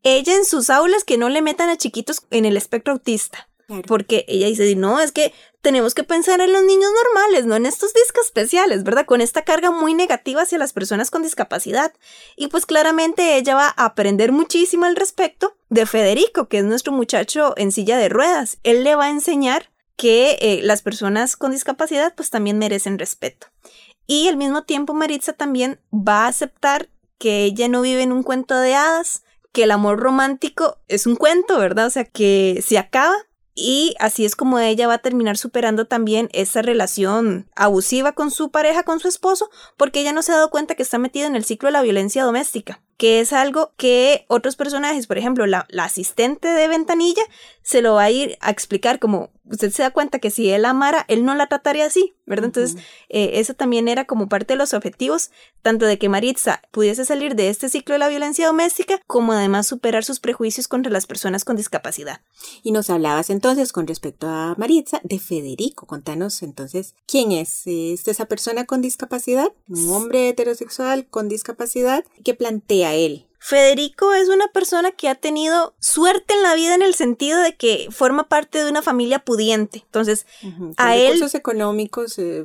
ella 0.03 0.35
en 0.35 0.45
sus 0.45 0.71
aulas 0.71 1.05
que 1.05 1.19
no 1.19 1.29
le 1.29 1.43
metan 1.43 1.69
a 1.69 1.77
chiquitos 1.77 2.23
en 2.31 2.45
el 2.45 2.57
espectro 2.57 2.93
autista. 2.93 3.49
Porque 3.87 4.25
ella 4.29 4.47
dice, 4.47 4.75
no, 4.77 4.99
es 4.99 5.13
que 5.13 5.35
tenemos 5.61 5.93
que 5.93 6.03
pensar 6.03 6.41
en 6.41 6.55
los 6.55 6.63
niños 6.63 6.91
normales, 7.05 7.45
no 7.45 7.55
en 7.55 7.67
estos 7.67 7.93
discos 7.93 8.25
especiales, 8.25 8.83
¿verdad? 8.83 9.05
Con 9.05 9.21
esta 9.21 9.43
carga 9.43 9.71
muy 9.71 9.93
negativa 9.93 10.41
hacia 10.41 10.57
las 10.57 10.73
personas 10.73 11.11
con 11.11 11.23
discapacidad. 11.23 11.93
Y 12.35 12.49
pues 12.49 12.65
claramente 12.65 13.37
ella 13.37 13.57
va 13.57 13.75
a 13.77 13.85
aprender 13.85 14.33
muchísimo 14.33 14.87
al 14.87 14.97
respecto 14.97 15.55
de 15.69 15.85
Federico, 15.85 16.49
que 16.49 16.59
es 16.59 16.65
nuestro 16.65 16.95
muchacho 16.95 17.53
en 17.59 17.71
silla 17.71 17.99
de 17.99 18.09
ruedas. 18.09 18.57
Él 18.63 18.85
le 18.85 18.95
va 18.95 19.05
a 19.05 19.11
enseñar 19.11 19.71
que 19.97 20.39
eh, 20.41 20.61
las 20.63 20.81
personas 20.81 21.37
con 21.37 21.51
discapacidad 21.51 22.15
pues 22.15 22.31
también 22.31 22.57
merecen 22.57 22.99
respeto. 22.99 23.49
Y 24.07 24.29
al 24.29 24.39
mismo 24.39 24.63
tiempo 24.65 24.95
Maritza 24.95 25.35
también 25.35 25.79
va 25.93 26.25
a 26.25 26.29
aceptar 26.29 26.89
que 27.19 27.45
ella 27.45 27.69
no 27.69 27.83
vive 27.83 28.03
en 28.03 28.13
un 28.13 28.23
cuento 28.23 28.59
de 28.59 28.75
hadas, 28.75 29.23
que 29.53 29.65
el 29.65 29.71
amor 29.71 29.99
romántico 29.99 30.79
es 30.89 31.07
un 31.07 31.17
cuento, 31.17 31.59
¿verdad? 31.59 31.87
O 31.87 31.91
sea, 31.91 32.05
que 32.05 32.63
se 32.65 32.79
acaba 32.79 33.15
y 33.55 33.97
así 33.99 34.25
es 34.25 34.37
como 34.37 34.61
ella 34.61 34.87
va 34.87 34.95
a 34.95 34.99
terminar 34.99 35.37
superando 35.37 35.87
también 35.87 36.29
esa 36.33 36.63
relación 36.63 37.51
abusiva 37.57 38.13
con 38.13 38.31
su 38.31 38.51
pareja, 38.51 38.85
con 38.85 39.01
su 39.01 39.09
esposo, 39.09 39.51
porque 39.77 40.01
ella 40.01 40.13
no 40.13 40.23
se 40.23 40.31
ha 40.31 40.37
dado 40.37 40.51
cuenta 40.51 40.77
que 40.77 40.85
está 40.85 40.99
metida 40.99 41.27
en 41.27 41.35
el 41.35 41.45
ciclo 41.45 41.67
de 41.67 41.73
la 41.73 41.83
violencia 41.83 42.23
doméstica 42.23 42.81
que 42.99 43.21
es 43.21 43.33
algo 43.33 43.73
que 43.77 44.27
otros 44.29 44.57
personajes, 44.57 45.07
por 45.07 45.19
ejemplo, 45.19 45.47
la, 45.47 45.67
asistente 45.79 46.49
de 46.49 46.67
Ventanilla, 46.67 47.23
se 47.63 47.81
lo 47.81 47.95
va 47.95 48.03
a 48.03 48.11
ir 48.11 48.37
a 48.41 48.51
explicar 48.51 48.99
como 48.99 49.31
usted 49.51 49.71
se 49.71 49.83
da 49.83 49.91
cuenta 49.91 50.19
que 50.19 50.31
si 50.31 50.51
él 50.51 50.65
amara, 50.65 51.05
él 51.09 51.25
no 51.25 51.35
la 51.35 51.47
trataría 51.47 51.87
así, 51.87 52.15
¿verdad? 52.27 52.47
Entonces, 52.47 52.81
eh, 53.09 53.33
eso 53.35 53.55
también 53.55 53.89
era 53.89 54.05
como 54.05 54.29
parte 54.29 54.55
de 54.55 54.59
los 54.59 54.75
objetivos, 54.75 55.31
tanto 55.63 55.87
de 55.87 55.99
que 55.99 56.09
Maritza 56.09 56.63
pudiese 56.71 57.05
salir 57.05 57.35
de 57.35 57.49
este 57.49 57.69
ciclo 57.69 57.95
de 57.95 57.99
la 57.99 58.09
violencia 58.09 58.47
doméstica, 58.47 59.01
como 59.07 59.33
además 59.33 59.67
superar 59.67 60.05
sus 60.05 60.21
prejuicios 60.21 60.69
contra 60.69 60.93
las 60.93 61.07
personas 61.07 61.45
con 61.45 61.57
discapacidad. 61.57 62.21
Y 62.63 62.73
nos 62.73 62.91
hablabas 62.91 63.31
entonces 63.31 63.73
con 63.73 63.87
respecto 63.87 64.29
a 64.29 64.55
Maritza 64.57 65.01
de 65.05 65.19
Federico. 65.19 65.87
Contanos 65.87 66.43
entonces, 66.43 66.95
¿quién 67.07 67.33
es? 67.33 67.63
¿Es 67.67 68.07
esa 68.09 68.27
persona 68.27 68.65
con 68.65 68.83
discapacidad? 68.83 69.53
¿Un 69.69 69.89
hombre 69.91 70.29
heterosexual 70.29 71.07
con 71.07 71.29
discapacidad? 71.29 72.05
¿Qué 72.25 72.35
plantea 72.35 72.95
él. 72.95 73.28
Federico 73.39 74.13
es 74.15 74.29
una 74.29 74.49
persona 74.49 74.91
que 74.91 75.09
ha 75.09 75.15
tenido 75.15 75.75
suerte 75.81 76.35
en 76.35 76.43
la 76.43 76.55
vida 76.55 76.75
en 76.75 76.83
el 76.83 76.95
sentido 76.95 77.41
de 77.41 77.57
que 77.57 77.89
forma 77.91 78.29
parte 78.29 78.63
de 78.63 78.71
una 78.71 78.83
familia 78.83 79.21
pudiente. 79.21 79.83
Entonces, 79.85 80.27
a 80.77 80.97
él... 80.97 81.13
Recursos 81.15 81.35
económicos... 81.35 82.19
Eh, 82.19 82.45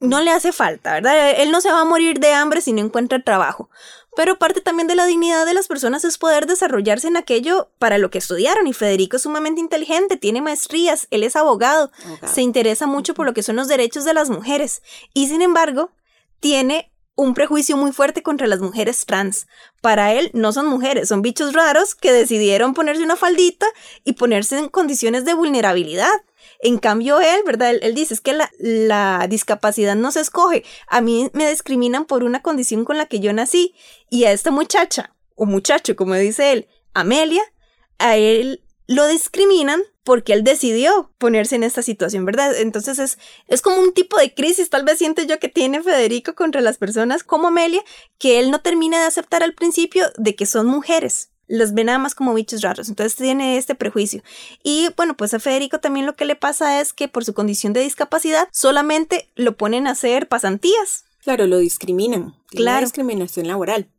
no 0.00 0.20
le 0.20 0.30
hace 0.30 0.52
falta, 0.52 0.92
¿verdad? 0.92 1.40
Él 1.40 1.50
no 1.50 1.60
se 1.60 1.72
va 1.72 1.80
a 1.80 1.84
morir 1.84 2.20
de 2.20 2.32
hambre 2.32 2.60
si 2.60 2.72
no 2.72 2.80
encuentra 2.80 3.20
trabajo. 3.20 3.68
Pero 4.14 4.38
parte 4.38 4.60
también 4.60 4.88
de 4.88 4.94
la 4.94 5.06
dignidad 5.06 5.44
de 5.44 5.54
las 5.54 5.68
personas 5.68 6.04
es 6.04 6.18
poder 6.18 6.46
desarrollarse 6.46 7.08
en 7.08 7.16
aquello 7.16 7.70
para 7.78 7.98
lo 7.98 8.10
que 8.10 8.18
estudiaron. 8.18 8.66
Y 8.66 8.72
Federico 8.72 9.16
es 9.16 9.22
sumamente 9.22 9.60
inteligente, 9.60 10.16
tiene 10.16 10.40
maestrías, 10.40 11.08
él 11.10 11.24
es 11.24 11.36
abogado, 11.36 11.90
se 12.24 12.42
interesa 12.42 12.86
mucho 12.86 13.14
por 13.14 13.26
lo 13.26 13.34
que 13.34 13.42
son 13.42 13.56
los 13.56 13.68
derechos 13.68 14.04
de 14.04 14.14
las 14.14 14.30
mujeres. 14.30 14.82
Y 15.14 15.28
sin 15.28 15.42
embargo, 15.42 15.90
tiene 16.40 16.92
un 17.18 17.34
prejuicio 17.34 17.76
muy 17.76 17.90
fuerte 17.90 18.22
contra 18.22 18.46
las 18.46 18.60
mujeres 18.60 19.04
trans. 19.04 19.48
Para 19.80 20.14
él 20.14 20.30
no 20.34 20.52
son 20.52 20.66
mujeres, 20.66 21.08
son 21.08 21.20
bichos 21.20 21.52
raros 21.52 21.96
que 21.96 22.12
decidieron 22.12 22.74
ponerse 22.74 23.02
una 23.02 23.16
faldita 23.16 23.66
y 24.04 24.12
ponerse 24.12 24.56
en 24.56 24.68
condiciones 24.68 25.24
de 25.24 25.34
vulnerabilidad. 25.34 26.12
En 26.60 26.78
cambio, 26.78 27.18
él, 27.18 27.40
¿verdad? 27.44 27.74
Él, 27.82 27.94
dice, 27.96 28.14
es 28.14 28.20
que 28.20 28.34
la, 28.34 28.48
la, 28.60 29.26
discapacidad 29.28 29.96
no 29.96 30.12
se 30.12 30.20
escoge. 30.20 30.64
A 30.86 31.00
mí 31.00 31.28
me 31.32 31.50
discriminan 31.50 32.04
por 32.04 32.22
una 32.22 32.40
condición 32.40 32.84
con 32.84 32.96
la 32.96 33.06
que 33.06 33.18
yo 33.18 33.32
nací. 33.32 33.74
Y 34.08 34.22
a 34.24 34.30
esta 34.30 34.52
muchacha, 34.52 35.12
o 35.34 35.44
muchacho, 35.44 35.96
como 35.96 36.14
dice 36.14 36.52
él, 36.52 36.68
Amelia, 36.94 37.42
a 37.98 38.16
él 38.16 38.62
lo 38.86 39.08
discriminan 39.08 39.82
porque 40.08 40.32
él 40.32 40.42
decidió 40.42 41.12
ponerse 41.18 41.54
en 41.54 41.62
esta 41.62 41.82
situación, 41.82 42.24
¿verdad? 42.24 42.56
Entonces 42.56 42.98
es, 42.98 43.18
es 43.46 43.60
como 43.60 43.76
un 43.76 43.92
tipo 43.92 44.16
de 44.16 44.32
crisis, 44.32 44.70
tal 44.70 44.82
vez 44.82 44.96
siento 44.96 45.20
yo 45.22 45.38
que 45.38 45.50
tiene 45.50 45.82
Federico 45.82 46.34
contra 46.34 46.62
las 46.62 46.78
personas 46.78 47.22
como 47.22 47.48
Amelia, 47.48 47.82
que 48.16 48.38
él 48.38 48.50
no 48.50 48.62
termina 48.62 48.98
de 48.98 49.04
aceptar 49.04 49.42
al 49.42 49.52
principio 49.52 50.06
de 50.16 50.34
que 50.34 50.46
son 50.46 50.66
mujeres. 50.66 51.28
Los 51.46 51.74
ve 51.74 51.84
nada 51.84 51.98
más 51.98 52.14
como 52.14 52.32
bichos 52.32 52.62
raros, 52.62 52.88
entonces 52.88 53.16
tiene 53.16 53.58
este 53.58 53.74
prejuicio. 53.74 54.22
Y 54.62 54.88
bueno, 54.96 55.14
pues 55.14 55.34
a 55.34 55.40
Federico 55.40 55.78
también 55.78 56.06
lo 56.06 56.16
que 56.16 56.24
le 56.24 56.36
pasa 56.36 56.80
es 56.80 56.94
que 56.94 57.08
por 57.08 57.26
su 57.26 57.34
condición 57.34 57.74
de 57.74 57.82
discapacidad 57.82 58.48
solamente 58.50 59.28
lo 59.34 59.58
ponen 59.58 59.86
a 59.86 59.90
hacer 59.90 60.26
pasantías. 60.26 61.04
Claro, 61.22 61.46
lo 61.46 61.58
discriminan. 61.58 62.34
Claro. 62.46 62.86
discriminación 62.86 63.46
laboral. 63.46 63.90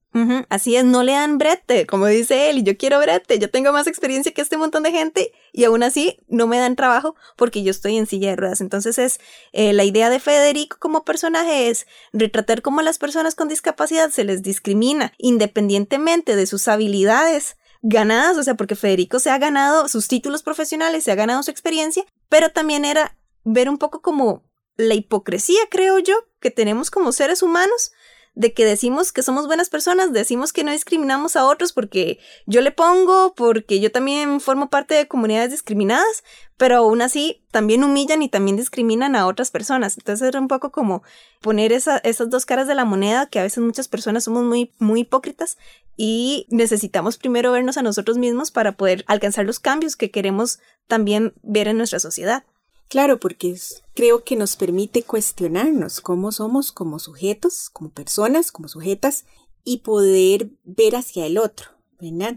Así 0.50 0.76
es, 0.76 0.86
no 0.86 1.04
le 1.04 1.12
dan 1.12 1.38
brete, 1.38 1.86
como 1.86 2.08
dice 2.08 2.50
él, 2.50 2.58
y 2.58 2.64
yo 2.64 2.76
quiero 2.78 3.00
brete, 3.00 3.38
yo 3.38 3.50
tengo 3.52 3.72
más 3.72 3.86
experiencia 3.86 4.34
que 4.34 4.42
este 4.42 4.58
montón 4.58 4.82
de 4.82 4.92
gente 4.92 5.32
y 5.54 5.66
aún 5.66 5.84
así 5.84 6.20
no 6.28 6.48
me 6.48 6.58
dan 6.58 6.76
trabajo 6.76 7.16
porque 7.38 7.62
yo 7.62 7.70
estoy 7.70 7.96
en 7.98 8.08
silla 8.08 8.32
de 8.32 8.36
ruedas. 8.36 8.60
Entonces 8.60 8.98
es 8.98 9.20
eh, 9.54 9.72
la 9.72 9.84
idea 9.84 10.10
de 10.10 10.20
Federico 10.20 10.78
como 10.80 11.06
personaje 11.06 11.70
es 11.70 11.86
retratar 12.12 12.64
cómo 12.64 12.80
a 12.80 12.84
las 12.84 12.98
personas 12.98 13.36
con 13.36 13.50
discapacidad 13.50 14.10
se 14.10 14.24
les 14.24 14.42
discrimina 14.42 15.14
independientemente 15.20 16.36
de 16.36 16.48
sus 16.48 16.68
habilidades 16.68 17.58
ganadas, 17.82 18.36
o 18.38 18.44
sea, 18.44 18.56
porque 18.56 18.76
Federico 18.76 19.20
se 19.20 19.30
ha 19.30 19.38
ganado 19.38 19.88
sus 19.88 20.08
títulos 20.08 20.42
profesionales, 20.42 21.04
se 21.04 21.12
ha 21.12 21.16
ganado 21.16 21.44
su 21.44 21.52
experiencia, 21.52 22.04
pero 22.30 22.50
también 22.50 22.84
era 22.84 23.16
ver 23.44 23.70
un 23.70 23.78
poco 23.78 24.02
como 24.02 24.44
la 24.76 24.96
hipocresía, 24.96 25.60
creo 25.70 26.00
yo, 26.00 26.16
que 26.40 26.52
tenemos 26.52 26.90
como 26.90 27.12
seres 27.12 27.44
humanos 27.44 27.92
de 28.40 28.54
que 28.54 28.64
decimos 28.64 29.12
que 29.12 29.22
somos 29.22 29.48
buenas 29.48 29.68
personas, 29.68 30.14
decimos 30.14 30.54
que 30.54 30.64
no 30.64 30.72
discriminamos 30.72 31.36
a 31.36 31.46
otros 31.46 31.74
porque 31.74 32.20
yo 32.46 32.62
le 32.62 32.72
pongo, 32.72 33.34
porque 33.36 33.82
yo 33.82 33.92
también 33.92 34.40
formo 34.40 34.70
parte 34.70 34.94
de 34.94 35.10
comunidades 35.10 35.52
discriminadas, 35.52 36.24
pero 36.56 36.78
aún 36.78 37.02
así 37.02 37.44
también 37.52 37.84
humillan 37.84 38.22
y 38.22 38.30
también 38.30 38.56
discriminan 38.56 39.18
a 39.18 39.28
otras 39.28 39.52
personas. 39.52 39.98
Entonces 39.98 40.26
era 40.26 40.40
un 40.40 40.48
poco 40.48 40.72
como 40.72 41.04
poner 41.42 41.74
esas 41.74 42.30
dos 42.30 42.46
caras 42.46 42.66
de 42.66 42.76
la 42.76 42.86
moneda 42.86 43.26
que 43.26 43.40
a 43.40 43.44
veces 43.44 43.62
muchas 43.62 43.90
personas 43.90 44.24
somos 44.24 44.46
muy, 44.46 44.72
muy 44.80 45.02
hipócritas 45.02 45.58
y 45.98 46.48
necesitamos 46.50 47.18
primero 47.18 47.52
vernos 47.52 47.76
a 47.76 47.82
nosotros 47.82 48.18
mismos 48.18 48.52
para 48.52 48.78
poder 48.78 49.04
alcanzar 49.08 49.46
los 49.46 49.60
cambios 49.60 49.98
que 49.98 50.12
queremos 50.12 50.60
también 50.88 51.34
ver 51.44 51.68
en 51.68 51.78
nuestra 51.78 52.00
sociedad. 52.00 52.46
Claro, 52.90 53.20
porque 53.20 53.56
creo 53.94 54.24
que 54.24 54.36
nos 54.36 54.56
permite 54.56 55.04
cuestionarnos 55.04 56.02
cómo 56.02 56.32
somos 56.32 56.72
como 56.72 56.98
sujetos, 56.98 57.70
como 57.70 57.92
personas, 57.92 58.52
como 58.52 58.68
sujetas, 58.68 59.26
y 59.64 59.80
poder 59.80 60.50
ver 60.64 60.96
hacia 60.96 61.28
el 61.28 61.38
otro. 61.38 61.70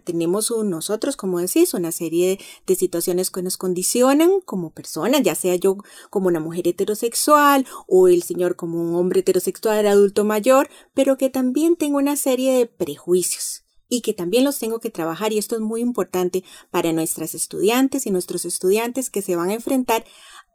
Tenemos 0.05 0.51
nosotros, 0.51 1.17
como 1.17 1.38
decís, 1.38 1.73
una 1.73 1.91
serie 1.91 2.38
de, 2.67 2.75
situaciones 2.75 3.31
que 3.31 3.43
nos 3.43 3.57
condicionan 3.57 4.41
como 4.41 4.71
personas, 4.71 5.23
ya 5.23 5.35
sea 5.35 5.55
yo 5.55 5.79
como 6.11 6.27
una 6.27 6.41
mujer 6.41 6.69
heterosexual 6.69 7.65
o 7.87 8.09
el 8.09 8.23
señor 8.23 8.57
como 8.57 8.83
un 8.83 8.95
hombre 8.97 9.21
heterosexual 9.21 9.87
adulto 9.87 10.25
mayor, 10.25 10.69
pero 10.95 11.17
que 11.17 11.31
también 11.31 11.77
tengo 11.77 11.99
una 11.99 12.17
serie 12.17 12.53
de 12.59 12.67
prejuicios 12.67 13.62
y 13.92 14.00
que 14.00 14.14
también 14.14 14.44
los 14.44 14.59
tengo 14.59 14.81
que 14.81 14.88
trabajar 14.88 15.35
y 15.35 15.38
esto 15.38 15.55
es 15.55 15.61
muy 15.61 15.83
importante 15.83 16.44
para 16.70 16.94
nuestras 16.94 17.35
estudiantes 17.35 18.07
y 18.07 18.11
nuestros 18.11 18.46
estudiantes 18.46 19.11
que 19.11 19.20
se 19.20 19.37
van 19.37 19.50
a 19.50 19.52
enfrentar 19.52 20.07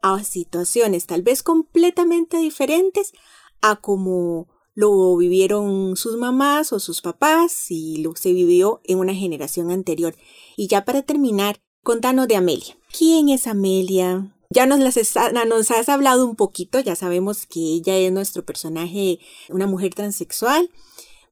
a 0.02 0.24
situaciones 0.24 1.06
tal 1.06 1.22
vez 1.22 1.44
completamente 1.44 2.38
diferentes 2.38 3.12
a 3.60 3.76
como 3.76 4.48
lo 4.74 5.16
vivieron 5.16 5.96
sus 5.96 6.16
mamás 6.16 6.72
o 6.72 6.80
sus 6.80 7.00
papás 7.00 7.70
y 7.70 7.98
lo 7.98 8.16
se 8.16 8.32
vivió 8.32 8.80
en 8.82 8.98
una 8.98 9.14
generación 9.14 9.70
anterior. 9.70 10.16
Y 10.56 10.66
ya 10.66 10.84
para 10.84 11.02
terminar, 11.02 11.60
contanos 11.84 12.26
de 12.26 12.34
Amelia. 12.34 12.76
¿Quién 12.96 13.28
es 13.28 13.46
Amelia? 13.46 14.34
Ya 14.50 14.66
nos, 14.66 14.80
las 14.80 14.96
has 14.96 15.88
hablado 15.88 16.26
un 16.26 16.34
poquito, 16.34 16.80
ya 16.80 16.96
sabemos 16.96 17.46
que 17.46 17.60
ella 17.60 17.96
es 17.98 18.10
nuestro 18.10 18.44
personaje, 18.44 19.20
una 19.48 19.68
mujer 19.68 19.94
transexual, 19.94 20.70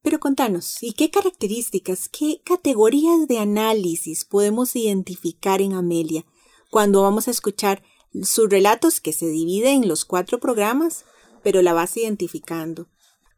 pero 0.07 0.21
contanos, 0.21 0.85
¿y 0.85 0.93
qué 0.93 1.11
características, 1.11 2.09
qué 2.09 2.41
categorías 2.45 3.27
de 3.27 3.41
análisis 3.41 4.25
podemos 4.25 4.77
identificar 4.77 5.61
en 5.61 5.73
Amelia 5.73 6.25
cuando 6.71 7.03
vamos 7.03 7.27
a 7.27 7.33
escuchar 7.33 7.83
sus 8.23 8.49
relatos 8.49 9.01
que 9.01 9.13
se 9.13 9.27
dividen 9.27 9.83
en 9.83 9.89
los 9.89 10.05
cuatro 10.05 10.39
programas, 10.39 11.05
pero 11.43 11.61
la 11.61 11.73
vas 11.73 11.97
identificando. 11.97 12.87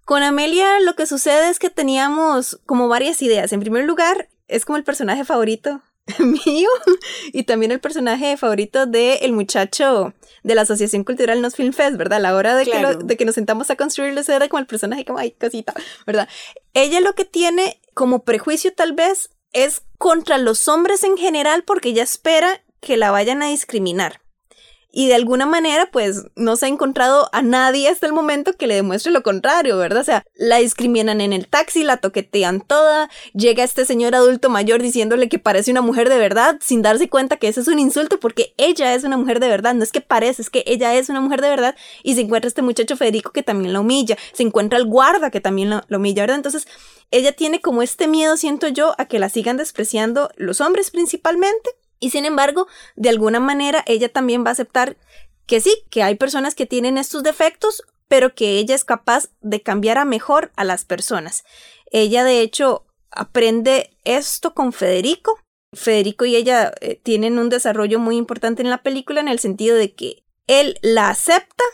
Con 0.05 0.23
Amelia 0.23 0.79
lo 0.81 0.95
que 0.95 1.07
sucede 1.07 1.49
es 1.49 1.59
que 1.59 1.71
teníamos 1.71 2.61
como 2.67 2.87
varias 2.87 3.23
ideas. 3.23 3.51
En 3.55 3.61
primer 3.61 3.87
lugar, 3.87 4.29
es 4.47 4.67
como 4.67 4.77
el 4.77 4.85
personaje 4.85 5.25
favorito 5.25 5.81
mío 6.47 6.69
y 7.33 7.43
también 7.45 7.73
el 7.73 7.81
personaje 7.81 8.37
favorito 8.37 8.87
del 8.87 9.19
el 9.21 9.33
muchacho 9.33 10.15
de 10.43 10.55
la 10.55 10.63
Asociación 10.63 11.05
Cultural 11.05 11.43
Nos 11.43 11.57
Film 11.57 11.73
Fest, 11.73 11.97
¿verdad? 11.97 12.19
A 12.19 12.21
la 12.21 12.35
hora 12.35 12.55
de, 12.57 12.65
que 12.65 12.97
de 13.05 13.17
que 13.17 13.25
nos 13.25 13.35
sentamos 13.35 13.71
a 13.71 13.77
construirlo, 13.77 14.23
se 14.23 14.35
era 14.35 14.49
como 14.49 14.61
el 14.61 14.67
personaje 14.67 15.05
como, 15.05 15.19
ay, 15.19 15.33
cosita, 15.33 15.75
¿verdad? 16.07 16.29
Ella 16.75 17.01
lo 17.01 17.15
que 17.15 17.25
tiene 17.25 17.81
como 17.95 18.25
prejuicio 18.25 18.73
tal 18.73 18.93
vez 18.93 19.31
es 19.53 19.83
contra 19.99 20.39
los 20.39 20.69
hombres 20.69 21.05
en 21.05 21.17
general 21.17 21.65
porque 21.65 21.91
ella 21.91 22.03
espera 22.03 22.63
que 22.81 22.97
la 22.97 23.11
vayan 23.11 23.43
a 23.43 23.49
discriminar 23.49 24.21
y 24.91 25.07
de 25.07 25.15
alguna 25.15 25.47
manera 25.47 25.89
pues 25.93 26.25
no 26.35 26.57
se 26.57 26.67
ha 26.67 26.69
encontrado 26.69 27.29
a 27.33 27.43
nadie 27.43 27.89
hasta 27.89 28.07
el 28.07 28.13
momento 28.13 28.55
que 28.55 28.67
le 28.67 28.75
demuestre 28.75 29.13
lo 29.13 29.23
contrario, 29.23 29.77
¿verdad? 29.77 30.01
O 30.01 30.05
sea, 30.05 30.25
la 30.35 30.57
discriminan 30.57 31.21
en 31.21 31.33
el 31.33 31.47
taxi, 31.47 31.85
la 31.85 31.99
toquetean 31.99 32.61
toda, 32.63 33.11
llega 33.35 33.65
este 33.65 33.85
señor 33.85 34.15
adulto 34.15 34.49
mayor 34.49 34.81
diciéndole 34.81 35.29
que 35.29 35.39
parece 35.39 35.71
una 35.71 35.83
mujer 35.83 36.09
de 36.09 36.19
verdad 36.19 36.59
sin 36.61 36.83
darse 36.83 37.09
cuenta 37.09 37.37
que 37.37 37.49
eso 37.49 37.61
es 37.61 37.69
un 37.69 37.79
insulto 37.79 38.19
porque 38.19 38.55
ella 38.57 38.95
es 38.95 39.05
una 39.05 39.17
mujer 39.17 39.41
de 39.41 39.49
verdad, 39.49 39.75
no 39.75 39.83
es 39.83 39.93
que 39.93 40.01
parece, 40.01 40.43
es 40.43 40.51
que 40.51 40.65
ella 40.67 40.95
es 40.95 41.09
una 41.09 41.21
mujer 41.21 41.43
de 41.43 41.51
verdad 41.51 41.77
y 42.03 42.15
se 42.15 42.23
encuentra 42.23 42.49
este 42.49 42.63
muchacho 42.63 42.97
Federico 42.97 43.33
que 43.33 43.43
también 43.43 43.73
la 43.73 43.81
humilla, 43.81 44.17
se 44.33 44.43
encuentra 44.43 44.79
el 44.79 44.87
guarda 44.87 45.31
que 45.31 45.41
también 45.41 45.71
la, 45.71 45.85
la 45.89 45.99
humilla, 45.99 46.23
¿verdad? 46.23 46.37
Entonces 46.37 46.67
ella 47.11 47.33
tiene 47.33 47.61
como 47.61 47.83
este 47.83 48.09
miedo, 48.09 48.37
siento 48.37 48.69
yo, 48.69 48.95
a 48.99 49.07
que 49.07 49.19
la 49.19 49.29
sigan 49.29 49.57
despreciando 49.57 50.31
los 50.37 50.61
hombres 50.61 50.91
principalmente 50.91 51.71
y 52.01 52.11
sin 52.11 52.25
embargo, 52.25 52.67
de 52.97 53.09
alguna 53.09 53.41
manera 53.41 53.85
ella 53.87 54.09
también 54.09 54.45
va 54.45 54.51
a 54.51 54.53
aceptar 54.53 54.97
que 55.47 55.61
sí, 55.61 55.75
que 55.91 56.03
hay 56.03 56.15
personas 56.15 56.55
que 56.55 56.67
tienen 56.67 56.99
estos 56.99 57.23
defectos, 57.23 57.83
pero 58.07 58.35
que 58.35 58.59
ella 58.59 58.75
es 58.75 58.85
capaz 58.85 59.31
de 59.41 59.63
cambiar 59.63 59.99
a 59.99 60.05
mejor 60.05 60.53
a 60.57 60.65
las 60.65 60.85
personas. 60.85 61.45
Ella 61.91 62.25
de 62.25 62.41
hecho 62.41 62.87
aprende 63.11 63.97
esto 64.05 64.55
con 64.55 64.73
Federico. 64.73 65.39
Federico 65.75 66.25
y 66.25 66.37
ella 66.37 66.73
eh, 66.81 66.99
tienen 67.03 67.39
un 67.39 67.49
desarrollo 67.51 67.99
muy 67.99 68.17
importante 68.17 68.63
en 68.63 68.71
la 68.71 68.83
película 68.83 69.21
en 69.21 69.29
el 69.29 69.39
sentido 69.39 69.77
de 69.77 69.95
que 69.95 70.23
él 70.47 70.79
la 70.83 71.11
acepta 71.11 71.65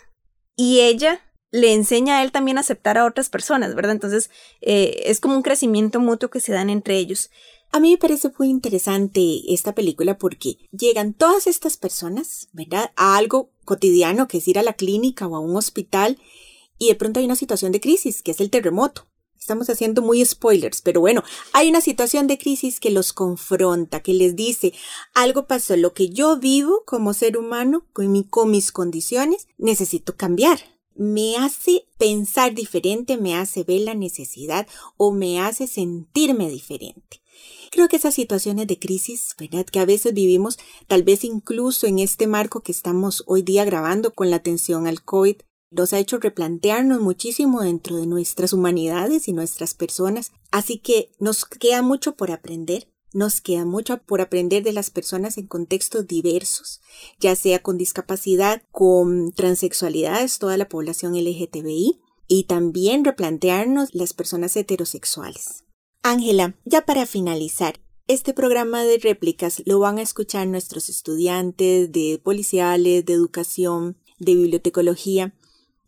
y 0.57 0.81
ella 0.81 1.21
le 1.53 1.73
enseña 1.73 2.19
a 2.19 2.23
él 2.25 2.33
también 2.33 2.59
a 2.59 2.63
aceptar 2.63 2.99
a 2.99 3.05
otras 3.05 3.29
personas, 3.29 3.77
¿verdad? 3.77 3.93
Entonces 3.93 4.31
eh, 4.61 5.03
es 5.07 5.21
como 5.21 5.37
un 5.37 5.43
crecimiento 5.43 6.01
mutuo 6.01 6.29
que 6.29 6.41
se 6.41 6.53
dan 6.53 6.71
entre 6.71 6.97
ellos. 6.97 7.31
A 7.75 7.81
mí 7.81 7.91
me 7.91 7.99
parece 7.99 8.31
muy 8.39 8.51
interesante 8.51 9.53
esta 9.53 9.75
película 9.75 10.17
porque 10.17 10.59
llegan 10.71 11.13
todas 11.13 11.49
estas 11.49 11.77
personas, 11.77 12.47
¿verdad? 12.53 12.93
A 12.95 13.17
algo 13.17 13.51
cotidiano 13.65 14.29
que 14.29 14.39
es 14.39 14.47
ir 14.47 14.61
a 14.61 14.63
la 14.63 14.75
clínica 14.75 15.27
o 15.27 15.35
a 15.35 15.41
un 15.41 15.57
hospital 15.57 16.21
y 16.79 16.87
de 16.87 16.95
pronto 16.95 17.19
hay 17.19 17.27
una 17.27 17.35
situación 17.35 17.73
de 17.73 17.81
crisis, 17.81 18.23
que 18.23 18.31
es 18.31 18.41
el 18.41 18.51
terremoto. 18.51 19.09
Estamos 19.37 19.69
haciendo 19.71 20.03
muy 20.03 20.25
spoilers, 20.25 20.83
pero 20.83 21.01
bueno, 21.01 21.25
hay 21.53 21.69
una 21.69 21.81
situación 21.81 22.29
de 22.29 22.39
crisis 22.39 22.79
que 22.79 22.93
los 22.93 23.13
confronta, 23.13 24.05
que 24.05 24.15
les 24.15 24.37
dice, 24.37 24.73
algo 25.13 25.49
pasó, 25.49 25.77
lo 25.77 25.95
que 25.95 26.11
yo 26.11 26.39
vivo 26.39 26.85
como 26.87 27.13
ser 27.13 27.37
humano, 27.37 27.89
con, 27.93 28.23
con 28.23 28.53
mis 28.53 28.71
condiciones, 28.71 29.49
necesito 29.59 30.15
cambiar. 30.17 30.61
Me 30.95 31.39
hace 31.39 31.89
pensar 31.99 32.55
diferente, 32.55 33.17
me 33.17 33.35
hace 33.35 33.65
ver 33.65 33.81
la 33.81 33.95
necesidad 33.95 34.69
o 34.97 35.11
me 35.11 35.41
hace 35.41 35.67
sentirme 35.67 36.49
diferente. 36.49 37.24
Creo 37.71 37.89
que 37.89 37.97
esas 37.97 38.15
situaciones 38.15 38.67
de 38.67 38.79
crisis, 38.79 39.35
¿verdad? 39.39 39.67
Que 39.67 39.81
a 39.81 39.85
veces 39.85 40.15
vivimos, 40.15 40.59
tal 40.87 41.03
vez 41.03 41.25
incluso 41.25 41.87
en 41.87 41.99
este 41.99 42.27
marco 42.27 42.61
que 42.61 42.73
estamos 42.73 43.25
hoy 43.27 43.43
día 43.43 43.65
grabando 43.65 44.13
con 44.15 44.31
la 44.31 44.37
atención 44.37 44.87
al 44.87 45.03
COVID, 45.03 45.37
nos 45.71 45.93
ha 45.93 45.99
hecho 45.99 46.19
replantearnos 46.19 47.01
muchísimo 47.01 47.63
dentro 47.63 47.97
de 47.97 48.07
nuestras 48.07 48.53
humanidades 48.53 49.27
y 49.27 49.33
nuestras 49.33 49.75
personas. 49.75 50.31
Así 50.53 50.79
que 50.79 51.11
nos 51.19 51.45
queda 51.45 51.83
mucho 51.83 52.15
por 52.15 52.31
aprender. 52.31 52.89
Nos 53.13 53.41
queda 53.41 53.65
mucho 53.65 53.99
por 53.99 54.21
aprender 54.21 54.63
de 54.63 54.73
las 54.73 54.91
personas 54.91 55.37
en 55.37 55.47
contextos 55.47 56.07
diversos, 56.07 56.81
ya 57.21 57.37
sea 57.37 57.61
con 57.61 57.77
discapacidad, 57.77 58.63
con 58.71 59.33
transexualidades, 59.33 60.39
toda 60.39 60.57
la 60.57 60.69
población 60.69 61.15
LGTBI, 61.15 62.01
y 62.27 62.45
también 62.45 63.05
replantearnos 63.05 63.95
las 63.95 64.15
personas 64.15 64.57
heterosexuales. 64.57 65.64
Ángela, 66.07 66.55
ya 66.67 66.85
para 66.85 67.07
finalizar, 67.07 67.81
este 68.09 68.35
programa 68.35 68.85
de 68.85 68.99
réplicas 68.99 69.63
lo 69.65 69.79
van 69.79 69.97
a 69.97 70.03
escuchar 70.03 70.47
nuestros 70.47 70.91
estudiantes 70.91 71.91
de 71.93 72.21
policiales, 72.23 73.07
de 73.07 73.15
educación, 73.15 73.97
de 74.19 74.35
bibliotecología. 74.35 75.35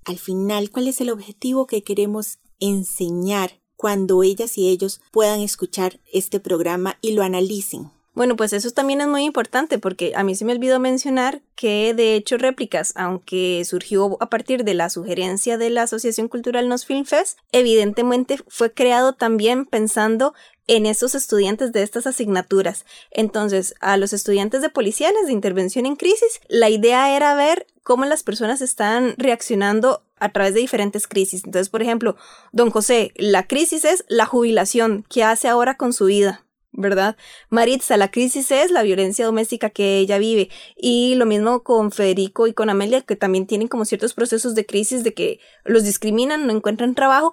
Al 0.07 0.17
final, 0.17 0.71
¿cuál 0.71 0.89
es 0.89 1.03
el 1.03 1.11
objetivo 1.11 1.67
que 1.67 1.83
queremos 1.83 2.39
enseñar 2.61 3.61
cuando 3.77 4.23
ellas 4.23 4.57
y 4.57 4.71
ellos 4.71 5.03
puedan 5.13 5.41
escuchar 5.41 6.01
este 6.11 6.41
programa 6.41 6.97
y 7.03 7.13
lo 7.13 7.23
analicen? 7.23 7.91
Bueno, 8.17 8.35
pues 8.35 8.55
eso 8.55 8.71
también 8.71 9.03
es 9.03 9.09
muy 9.09 9.25
importante 9.25 9.79
porque 9.79 10.15
a 10.17 10.25
mí 10.25 10.35
se 10.35 10.47
me 10.47 10.55
olvidó 10.55 10.81
mencionar 10.81 11.43
que 11.55 11.93
de 11.93 12.15
hecho 12.15 12.39
Réplicas, 12.39 12.95
aunque 12.97 13.63
surgió 13.67 14.17
a 14.21 14.31
partir 14.31 14.65
de 14.65 14.73
la 14.73 14.89
sugerencia 14.89 15.59
de 15.59 15.69
la 15.69 15.83
Asociación 15.83 16.29
Cultural 16.29 16.67
Nos 16.67 16.87
Film 16.87 17.05
Fest, 17.05 17.39
evidentemente 17.53 18.39
fue 18.49 18.73
creado 18.73 19.13
también 19.13 19.67
pensando 19.67 20.33
en 20.67 20.87
esos 20.87 21.15
estudiantes 21.15 21.73
de 21.73 21.83
estas 21.83 22.07
asignaturas. 22.07 22.87
Entonces, 23.11 23.75
a 23.81 23.99
los 23.99 24.15
estudiantes 24.15 24.63
de 24.63 24.71
policiales 24.71 25.27
de 25.27 25.33
intervención 25.35 25.85
en 25.85 25.97
crisis, 25.97 26.41
la 26.49 26.71
idea 26.71 27.15
era 27.15 27.35
ver 27.35 27.67
cómo 27.83 28.07
las 28.07 28.23
personas 28.23 28.63
están 28.63 29.15
reaccionando 29.19 30.03
a 30.19 30.33
través 30.33 30.55
de 30.55 30.61
diferentes 30.61 31.07
crisis. 31.07 31.45
Entonces, 31.45 31.69
por 31.69 31.83
ejemplo, 31.83 32.17
don 32.51 32.71
José, 32.71 33.13
la 33.17 33.47
crisis 33.47 33.85
es 33.85 34.07
la 34.09 34.25
jubilación. 34.25 35.05
¿Qué 35.11 35.23
hace 35.23 35.49
ahora 35.49 35.77
con 35.77 35.93
su 35.93 36.07
vida? 36.07 36.46
¿Verdad? 36.77 37.17
Maritza, 37.51 37.97
la 37.97 38.11
crisis 38.11 38.51
es 38.51 38.71
la 38.71 38.83
violencia 38.83 39.25
doméstica 39.25 39.71
que 39.71 39.99
ella 39.99 40.19
vive. 40.19 40.51
Y 40.77 41.15
lo 41.17 41.27
mismo 41.27 41.63
con 41.63 41.91
Federico 41.91 42.47
y 42.47 42.53
con 42.53 42.71
Amelia, 42.71 43.03
que 43.03 43.17
también 43.17 43.47
tienen 43.47 43.69
como 43.69 43.85
ciertos 43.85 44.15
procesos 44.15 44.55
de 44.55 44.67
crisis 44.67 45.03
de 45.03 45.15
que 45.15 45.41
los 45.65 45.85
discriminan, 45.85 46.47
no 46.47 46.53
encuentran 46.53 46.95
trabajo 46.95 47.33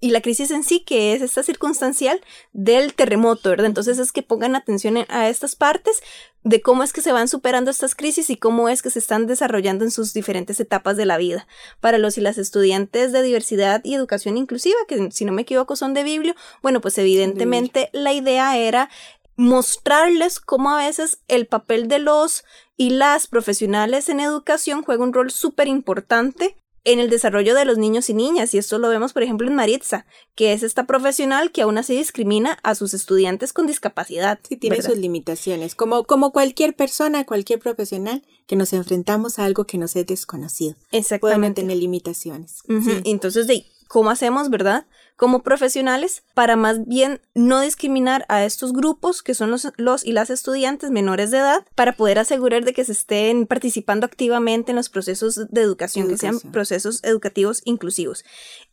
y 0.00 0.10
la 0.10 0.20
crisis 0.20 0.50
en 0.50 0.62
sí, 0.62 0.80
que 0.80 1.12
es 1.12 1.22
esta 1.22 1.42
circunstancial 1.42 2.20
del 2.52 2.94
terremoto, 2.94 3.50
¿verdad? 3.50 3.66
Entonces 3.66 3.98
es 3.98 4.12
que 4.12 4.22
pongan 4.22 4.54
atención 4.54 4.96
a 5.08 5.28
estas 5.28 5.56
partes 5.56 6.02
de 6.44 6.62
cómo 6.62 6.82
es 6.82 6.92
que 6.92 7.02
se 7.02 7.12
van 7.12 7.26
superando 7.26 7.70
estas 7.70 7.94
crisis 7.94 8.30
y 8.30 8.36
cómo 8.36 8.68
es 8.68 8.80
que 8.80 8.90
se 8.90 9.00
están 9.00 9.26
desarrollando 9.26 9.84
en 9.84 9.90
sus 9.90 10.14
diferentes 10.14 10.60
etapas 10.60 10.96
de 10.96 11.04
la 11.04 11.18
vida. 11.18 11.46
Para 11.80 11.98
los 11.98 12.16
y 12.16 12.20
las 12.20 12.38
estudiantes 12.38 13.12
de 13.12 13.22
diversidad 13.22 13.80
y 13.84 13.94
educación 13.94 14.36
inclusiva, 14.36 14.78
que 14.86 15.10
si 15.10 15.24
no 15.24 15.32
me 15.32 15.42
equivoco 15.42 15.74
son 15.74 15.94
de 15.94 16.04
Biblio, 16.04 16.34
bueno, 16.62 16.80
pues 16.80 16.96
evidentemente 16.98 17.90
la 17.92 18.12
idea 18.12 18.56
era 18.56 18.88
mostrarles 19.36 20.40
cómo 20.40 20.70
a 20.70 20.84
veces 20.84 21.20
el 21.28 21.46
papel 21.46 21.88
de 21.88 21.98
los 21.98 22.44
y 22.76 22.90
las 22.90 23.26
profesionales 23.26 24.08
en 24.08 24.20
educación 24.20 24.82
juega 24.82 25.04
un 25.04 25.12
rol 25.12 25.30
súper 25.30 25.68
importante 25.68 26.56
en 26.84 27.00
el 27.00 27.10
desarrollo 27.10 27.54
de 27.54 27.64
los 27.64 27.78
niños 27.78 28.08
y 28.08 28.14
niñas, 28.14 28.54
y 28.54 28.58
esto 28.58 28.78
lo 28.78 28.88
vemos 28.88 29.12
por 29.12 29.22
ejemplo 29.22 29.46
en 29.46 29.54
Maritza, 29.54 30.06
que 30.34 30.52
es 30.52 30.62
esta 30.62 30.86
profesional 30.86 31.52
que 31.52 31.62
aún 31.62 31.78
así 31.78 31.96
discrimina 31.96 32.58
a 32.62 32.74
sus 32.74 32.94
estudiantes 32.94 33.52
con 33.52 33.66
discapacidad. 33.66 34.38
Sí, 34.48 34.56
tiene 34.56 34.82
sus 34.82 34.96
limitaciones, 34.96 35.74
como, 35.74 36.04
como 36.04 36.32
cualquier 36.32 36.74
persona, 36.74 37.24
cualquier 37.24 37.58
profesional, 37.58 38.22
que 38.46 38.56
nos 38.56 38.72
enfrentamos 38.72 39.38
a 39.38 39.44
algo 39.44 39.64
que 39.64 39.78
nos 39.78 39.94
es 39.96 40.06
desconocido. 40.06 40.76
Exactamente. 40.92 41.62
tener 41.62 41.76
limitaciones. 41.76 42.62
Entonces, 43.04 43.46
de 43.46 43.66
¿cómo 43.88 44.10
hacemos, 44.10 44.50
verdad? 44.50 44.86
Como 45.18 45.42
profesionales 45.42 46.22
para 46.32 46.54
más 46.54 46.86
bien 46.86 47.20
no 47.34 47.60
discriminar 47.60 48.24
a 48.28 48.44
estos 48.44 48.72
grupos 48.72 49.20
que 49.20 49.34
son 49.34 49.50
los, 49.50 49.66
los 49.76 50.06
y 50.06 50.12
las 50.12 50.30
estudiantes 50.30 50.92
menores 50.92 51.32
de 51.32 51.38
edad 51.38 51.66
para 51.74 51.96
poder 51.96 52.20
asegurar 52.20 52.64
de 52.64 52.72
que 52.72 52.84
se 52.84 52.92
estén 52.92 53.48
participando 53.48 54.06
activamente 54.06 54.70
en 54.70 54.76
los 54.76 54.88
procesos 54.88 55.50
de 55.50 55.60
educación, 55.60 56.06
que 56.06 56.16
sean 56.16 56.38
procesos 56.38 57.02
educativos 57.02 57.62
inclusivos. 57.64 58.24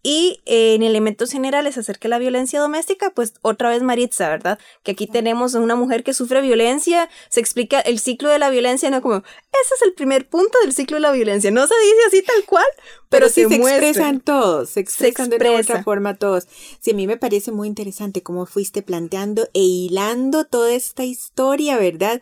Y 0.07 0.39
en 0.45 0.83
elementos 0.83 1.31
generales 1.31 1.79
acerca 1.79 2.03
de 2.03 2.09
la 2.09 2.19
violencia 2.19 2.59
doméstica, 2.59 3.09
pues 3.15 3.33
otra 3.41 3.69
vez 3.69 3.81
Maritza, 3.81 4.29
¿verdad? 4.29 4.59
Que 4.83 4.91
aquí 4.91 5.07
tenemos 5.07 5.55
a 5.55 5.59
una 5.59 5.75
mujer 5.75 6.03
que 6.03 6.13
sufre 6.13 6.41
violencia, 6.41 7.09
se 7.27 7.39
explica 7.39 7.79
el 7.79 7.97
ciclo 7.97 8.29
de 8.29 8.37
la 8.37 8.51
violencia, 8.51 8.91
no 8.91 9.01
como, 9.01 9.15
ese 9.15 9.73
es 9.75 9.81
el 9.83 9.93
primer 9.93 10.29
punto 10.29 10.59
del 10.61 10.73
ciclo 10.73 10.97
de 10.97 11.01
la 11.01 11.11
violencia, 11.11 11.49
no 11.49 11.65
se 11.65 11.73
dice 11.73 11.97
así 12.05 12.21
tal 12.21 12.45
cual, 12.45 12.65
pero, 13.09 13.29
sí 13.29 13.45
se, 13.45 13.55
expresan 13.55 14.19
todos, 14.19 14.69
se 14.69 14.81
expresan 14.81 15.31
de 15.31 15.49
otra 15.49 15.83
forma 15.83 16.13
todos. 16.13 16.47
Sí, 16.79 16.91
a 16.91 16.93
mí 16.93 17.07
me 17.07 17.17
parece 17.17 17.51
muy 17.51 17.67
interesante 17.67 18.21
cómo 18.21 18.45
fuiste 18.45 18.83
planteando 18.83 19.49
e 19.55 19.61
hilando 19.61 20.45
toda 20.45 20.71
esta 20.71 21.03
historia, 21.03 21.79
¿verdad? 21.79 22.21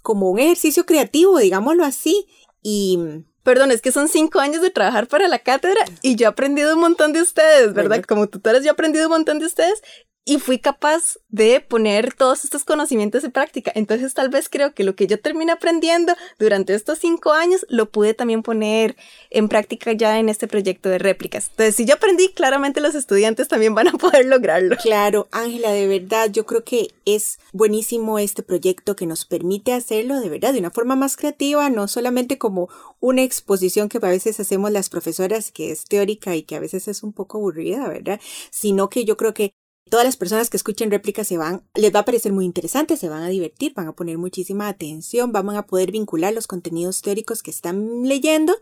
Como 0.00 0.30
un 0.30 0.38
ejercicio 0.38 0.86
creativo, 0.86 1.38
digámoslo 1.38 1.84
así. 1.84 2.28
Y 2.62 3.00
Perdón, 3.46 3.70
es 3.70 3.80
que 3.80 3.92
son 3.92 4.08
cinco 4.08 4.40
años 4.40 4.60
de 4.60 4.70
trabajar 4.70 5.06
para 5.06 5.28
la 5.28 5.38
cátedra 5.38 5.80
y 6.02 6.16
yo 6.16 6.24
he 6.24 6.28
aprendido 6.28 6.74
un 6.74 6.80
montón 6.80 7.12
de 7.12 7.22
ustedes, 7.22 7.74
¿verdad? 7.74 8.02
Como 8.02 8.26
tutoras 8.26 8.64
yo 8.64 8.70
he 8.70 8.72
aprendido 8.72 9.06
un 9.06 9.12
montón 9.12 9.38
de 9.38 9.46
ustedes 9.46 9.84
y 10.28 10.40
fui 10.40 10.58
capaz 10.58 11.18
de 11.28 11.60
poner 11.60 12.12
todos 12.12 12.44
estos 12.44 12.64
conocimientos 12.64 13.22
en 13.22 13.30
práctica. 13.30 13.70
Entonces 13.76 14.12
tal 14.12 14.28
vez 14.28 14.48
creo 14.48 14.74
que 14.74 14.82
lo 14.82 14.96
que 14.96 15.06
yo 15.06 15.20
terminé 15.20 15.52
aprendiendo 15.52 16.14
durante 16.40 16.74
estos 16.74 16.98
cinco 16.98 17.32
años 17.32 17.64
lo 17.68 17.90
pude 17.90 18.12
también 18.12 18.42
poner 18.42 18.96
en 19.30 19.48
práctica 19.48 19.92
ya 19.92 20.18
en 20.18 20.28
este 20.28 20.48
proyecto 20.48 20.88
de 20.88 20.98
réplicas. 20.98 21.46
Entonces 21.50 21.76
si 21.76 21.84
yo 21.84 21.94
aprendí, 21.94 22.30
claramente 22.30 22.80
los 22.80 22.96
estudiantes 22.96 23.46
también 23.46 23.76
van 23.76 23.86
a 23.86 23.92
poder 23.92 24.26
lograrlo. 24.26 24.76
Claro, 24.82 25.28
Ángela, 25.30 25.70
de 25.70 25.86
verdad, 25.86 26.28
yo 26.32 26.44
creo 26.44 26.64
que 26.64 26.88
es 27.04 27.38
buenísimo 27.52 28.18
este 28.18 28.42
proyecto 28.42 28.96
que 28.96 29.06
nos 29.06 29.24
permite 29.24 29.72
hacerlo 29.72 30.18
de 30.18 30.28
verdad 30.28 30.52
de 30.52 30.58
una 30.58 30.72
forma 30.72 30.96
más 30.96 31.16
creativa, 31.16 31.70
no 31.70 31.86
solamente 31.86 32.36
como 32.36 32.68
una 32.98 33.22
exposición 33.22 33.88
que 33.88 33.98
a 33.98 34.08
veces 34.08 34.40
hacemos 34.40 34.72
las 34.72 34.88
profesoras 34.88 35.52
que 35.52 35.70
es 35.70 35.84
teórica 35.84 36.34
y 36.34 36.42
que 36.42 36.56
a 36.56 36.60
veces 36.60 36.88
es 36.88 37.04
un 37.04 37.12
poco 37.12 37.38
aburrida, 37.38 37.88
¿verdad? 37.88 38.20
Sino 38.50 38.88
que 38.88 39.04
yo 39.04 39.16
creo 39.16 39.32
que 39.32 39.54
todas 39.88 40.04
las 40.04 40.16
personas 40.16 40.50
que 40.50 40.56
escuchen 40.56 40.90
réplicas 40.90 41.28
se 41.28 41.38
van, 41.38 41.62
les 41.74 41.94
va 41.94 42.00
a 42.00 42.04
parecer 42.04 42.32
muy 42.32 42.44
interesante, 42.44 42.96
se 42.96 43.08
van 43.08 43.22
a 43.22 43.28
divertir, 43.28 43.72
van 43.74 43.88
a 43.88 43.94
poner 43.94 44.18
muchísima 44.18 44.68
atención, 44.68 45.32
van 45.32 45.48
a 45.50 45.66
poder 45.66 45.92
vincular 45.92 46.32
los 46.32 46.46
contenidos 46.46 47.02
teóricos 47.02 47.42
que 47.42 47.50
están 47.50 48.02
leyendo 48.08 48.56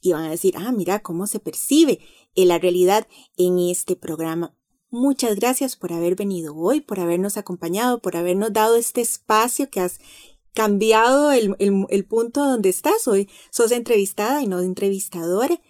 y 0.00 0.12
van 0.12 0.24
a 0.24 0.30
decir, 0.30 0.54
ah, 0.56 0.72
mira 0.72 1.00
cómo 1.00 1.26
se 1.26 1.40
percibe 1.40 2.00
la 2.44 2.58
realidad 2.58 3.06
en 3.36 3.58
este 3.58 3.96
programa. 3.96 4.54
Muchas 4.90 5.36
gracias 5.36 5.76
por 5.76 5.92
haber 5.92 6.14
venido 6.14 6.56
hoy, 6.56 6.80
por 6.80 7.00
habernos 7.00 7.36
acompañado, 7.36 8.00
por 8.00 8.16
habernos 8.16 8.52
dado 8.52 8.76
este 8.76 9.00
espacio 9.00 9.68
que 9.68 9.80
has 9.80 9.98
cambiado 10.54 11.32
el, 11.32 11.56
el 11.58 12.04
punto 12.04 12.44
donde 12.44 12.68
estás 12.68 13.06
hoy. 13.06 13.28
Sos 13.50 13.72
entrevistada 13.72 14.42
y 14.42 14.46
no 14.46 14.60
entrevistadora. 14.60 15.60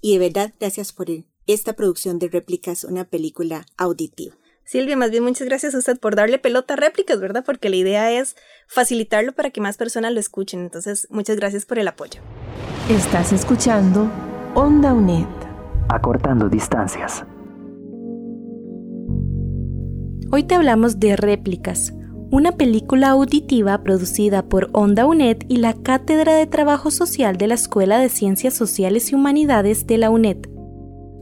Y 0.00 0.12
de 0.12 0.18
verdad, 0.18 0.54
gracias 0.60 0.92
por 0.92 1.08
esta 1.46 1.72
producción 1.74 2.18
de 2.18 2.28
réplicas, 2.28 2.84
una 2.84 3.04
película 3.04 3.66
auditiva. 3.76 4.39
Silvia, 4.64 4.96
más 4.96 5.10
bien 5.10 5.24
muchas 5.24 5.48
gracias 5.48 5.74
a 5.74 5.78
usted 5.78 5.98
por 5.98 6.14
darle 6.14 6.38
pelota 6.38 6.74
a 6.74 6.76
réplicas, 6.76 7.20
¿verdad? 7.20 7.44
Porque 7.44 7.70
la 7.70 7.76
idea 7.76 8.12
es 8.12 8.36
facilitarlo 8.68 9.32
para 9.32 9.50
que 9.50 9.60
más 9.60 9.76
personas 9.76 10.12
lo 10.12 10.20
escuchen. 10.20 10.60
Entonces, 10.60 11.08
muchas 11.10 11.36
gracias 11.36 11.66
por 11.66 11.78
el 11.78 11.88
apoyo. 11.88 12.20
Estás 12.88 13.32
escuchando 13.32 14.10
Onda 14.54 14.92
UNED. 14.94 15.26
Acortando 15.88 16.48
distancias. 16.48 17.24
Hoy 20.32 20.44
te 20.44 20.54
hablamos 20.54 21.00
de 21.00 21.16
Réplicas, 21.16 21.92
una 22.30 22.52
película 22.52 23.08
auditiva 23.08 23.82
producida 23.82 24.48
por 24.48 24.70
Onda 24.72 25.04
UNED 25.04 25.38
y 25.48 25.56
la 25.56 25.74
Cátedra 25.74 26.36
de 26.36 26.46
Trabajo 26.46 26.92
Social 26.92 27.36
de 27.36 27.48
la 27.48 27.54
Escuela 27.54 27.98
de 27.98 28.08
Ciencias 28.08 28.54
Sociales 28.54 29.10
y 29.10 29.16
Humanidades 29.16 29.88
de 29.88 29.98
la 29.98 30.10
UNED. 30.10 30.36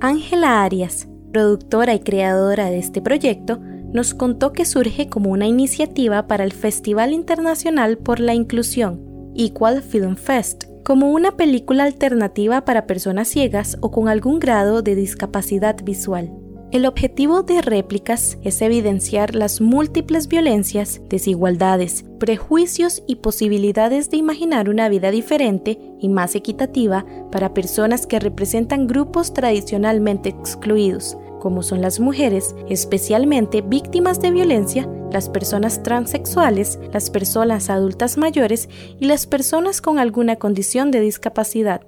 Ángela 0.03 0.63
Arias, 0.63 1.09
productora 1.33 1.95
y 1.95 2.01
creadora 2.01 2.71
de 2.71 2.79
este 2.79 3.01
proyecto, 3.01 3.61
nos 3.93 4.15
contó 4.15 4.53
que 4.53 4.65
surge 4.65 5.09
como 5.09 5.31
una 5.31 5.47
iniciativa 5.47 6.27
para 6.27 6.45
el 6.45 6.53
Festival 6.53 7.13
Internacional 7.13 7.99
por 7.99 8.21
la 8.21 8.35
Inclusión, 8.35 9.33
Equal 9.35 9.83
Film 9.83 10.17
Fest, 10.17 10.65
como 10.85 11.11
una 11.13 11.37
película 11.37 11.85
alternativa 11.85 12.65
para 12.65 12.87
personas 12.87 13.29
ciegas 13.29 13.77
o 13.81 13.91
con 13.91 14.09
algún 14.09 14.39
grado 14.39 14.83
de 14.83 14.95
discapacidad 14.95 15.77
visual. 15.83 16.33
El 16.71 16.85
objetivo 16.85 17.43
de 17.43 17.63
réplicas 17.63 18.37
es 18.43 18.61
evidenciar 18.61 19.35
las 19.35 19.63
múltiples 19.63 20.29
violencias, 20.29 21.01
desigualdades, 21.09 22.05
prejuicios 22.19 23.03
y 23.07 23.17
posibilidades 23.17 24.11
de 24.11 24.19
imaginar 24.19 24.69
una 24.69 24.91
vida 24.91 25.11
diferente 25.11 25.79
y 25.99 26.11
más 26.11 26.35
equitativa 26.35 27.07
para 27.33 27.55
personas 27.55 28.07
que 28.07 28.21
representan 28.21 28.87
grupos 28.87 29.33
tradicionalmente 29.33 30.29
excluidos, 30.29 31.17
como 31.41 31.63
son 31.63 31.81
las 31.81 32.01
mujeres, 32.01 32.55
especialmente 32.69 33.63
víctimas 33.63 34.21
de 34.21 34.31
violencia, 34.31 34.87
las 35.11 35.31
personas 35.31 35.83
transexuales, 35.83 36.79
las 36.93 37.09
personas 37.09 37.71
adultas 37.71 38.19
mayores 38.19 38.69
y 39.01 39.07
las 39.07 39.27
personas 39.27 39.81
con 39.81 39.99
alguna 39.99 40.37
condición 40.37 40.91
de 40.91 41.01
discapacidad. 41.01 41.81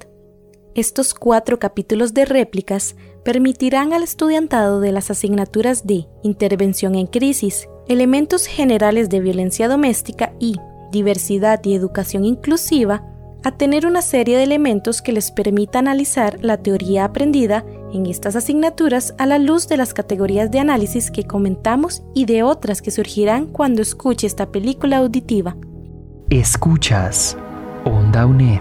Estos 0.75 1.13
cuatro 1.15 1.59
capítulos 1.59 2.15
de 2.15 2.25
réplicas 2.25 2.95
permitirán 3.25 3.93
al 3.93 4.03
estudiantado 4.03 4.81
de 4.81 4.93
las 4.93 5.11
asignaturas 5.11 5.87
de 5.87 6.07
Intervención 6.23 6.95
en 6.95 7.07
Crisis, 7.07 7.69
Elementos 7.89 8.47
Generales 8.47 9.09
de 9.09 9.21
Violencia 9.21 9.69
Doméstica 9.69 10.33
y 10.39 10.57
Diversidad 10.91 11.61
y 11.65 11.75
Educación 11.75 12.25
Inclusiva 12.25 13.05
a 13.43 13.53
tener 13.53 13.87
una 13.87 14.03
serie 14.03 14.37
de 14.37 14.45
elementos 14.45 15.03
que 15.03 15.13
les 15.13 15.31
permita 15.31 15.79
analizar 15.79 16.39
la 16.43 16.59
teoría 16.59 17.05
aprendida 17.05 17.65
en 17.93 18.07
estas 18.07 18.37
asignaturas 18.37 19.15
a 19.19 19.27
la 19.27 19.39
luz 19.39 19.67
de 19.69 19.77
las 19.77 19.95
categorías 19.95 20.51
de 20.51 20.59
análisis 20.59 21.11
que 21.11 21.25
comentamos 21.25 22.03
y 22.15 22.27
de 22.27 22.43
otras 22.43 22.83
que 22.83 22.91
surgirán 22.91 23.47
cuando 23.47 23.83
escuche 23.83 24.27
esta 24.27 24.51
película 24.51 24.99
auditiva. 24.99 25.57
Escuchas 26.29 27.37
Onda 27.85 28.27
UNED. 28.27 28.61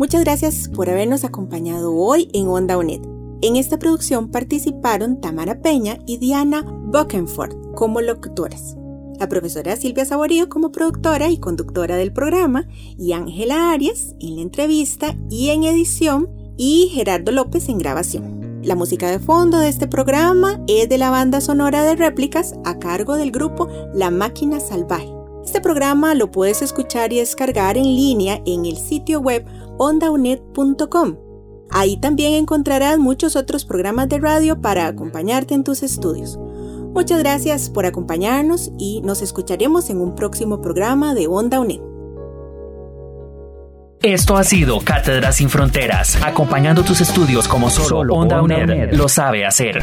Muchas 0.00 0.24
gracias 0.24 0.70
por 0.74 0.88
habernos 0.88 1.24
acompañado 1.24 1.94
hoy 1.94 2.30
en 2.32 2.48
Onda 2.48 2.78
UNED. 2.78 3.02
En 3.42 3.56
esta 3.56 3.78
producción 3.78 4.30
participaron 4.30 5.20
Tamara 5.20 5.60
Peña 5.60 5.98
y 6.06 6.16
Diana 6.16 6.62
Buckenford 6.62 7.74
como 7.74 8.00
locutoras, 8.00 8.78
la 9.18 9.28
profesora 9.28 9.76
Silvia 9.76 10.06
Saborío 10.06 10.48
como 10.48 10.72
productora 10.72 11.28
y 11.28 11.36
conductora 11.36 11.96
del 11.96 12.14
programa, 12.14 12.66
y 12.96 13.12
Ángela 13.12 13.72
Arias 13.72 14.14
en 14.20 14.36
la 14.36 14.40
entrevista 14.40 15.18
y 15.28 15.50
en 15.50 15.64
edición, 15.64 16.30
y 16.56 16.90
Gerardo 16.94 17.30
López 17.30 17.68
en 17.68 17.76
grabación. 17.76 18.62
La 18.64 18.76
música 18.76 19.10
de 19.10 19.18
fondo 19.18 19.58
de 19.58 19.68
este 19.68 19.86
programa 19.86 20.62
es 20.66 20.88
de 20.88 20.96
la 20.96 21.10
banda 21.10 21.42
sonora 21.42 21.82
de 21.82 21.96
réplicas 21.96 22.54
a 22.64 22.78
cargo 22.78 23.16
del 23.16 23.32
grupo 23.32 23.68
La 23.92 24.10
Máquina 24.10 24.60
Salvaje. 24.60 25.19
Este 25.50 25.60
programa 25.60 26.14
lo 26.14 26.30
puedes 26.30 26.62
escuchar 26.62 27.12
y 27.12 27.18
descargar 27.18 27.76
en 27.76 27.82
línea 27.82 28.40
en 28.46 28.66
el 28.66 28.76
sitio 28.76 29.18
web 29.18 29.44
ondaunet.com. 29.78 31.16
Ahí 31.72 31.96
también 31.96 32.34
encontrarás 32.34 33.00
muchos 33.00 33.34
otros 33.34 33.64
programas 33.64 34.08
de 34.08 34.20
radio 34.20 34.60
para 34.60 34.86
acompañarte 34.86 35.54
en 35.54 35.64
tus 35.64 35.82
estudios. 35.82 36.38
Muchas 36.94 37.18
gracias 37.18 37.68
por 37.68 37.84
acompañarnos 37.84 38.70
y 38.78 39.02
nos 39.02 39.22
escucharemos 39.22 39.90
en 39.90 40.00
un 40.00 40.14
próximo 40.14 40.60
programa 40.60 41.14
de 41.14 41.26
Onda 41.26 41.58
UNED. 41.58 41.80
Esto 44.02 44.36
ha 44.36 44.44
sido 44.44 44.78
Cátedra 44.78 45.32
sin 45.32 45.50
Fronteras, 45.50 46.16
acompañando 46.22 46.84
tus 46.84 47.00
estudios 47.00 47.48
como 47.48 47.70
solo, 47.70 48.14
Onda, 48.14 48.40
UNED 48.40 48.92
lo 48.92 49.08
sabe 49.08 49.44
hacer. 49.44 49.82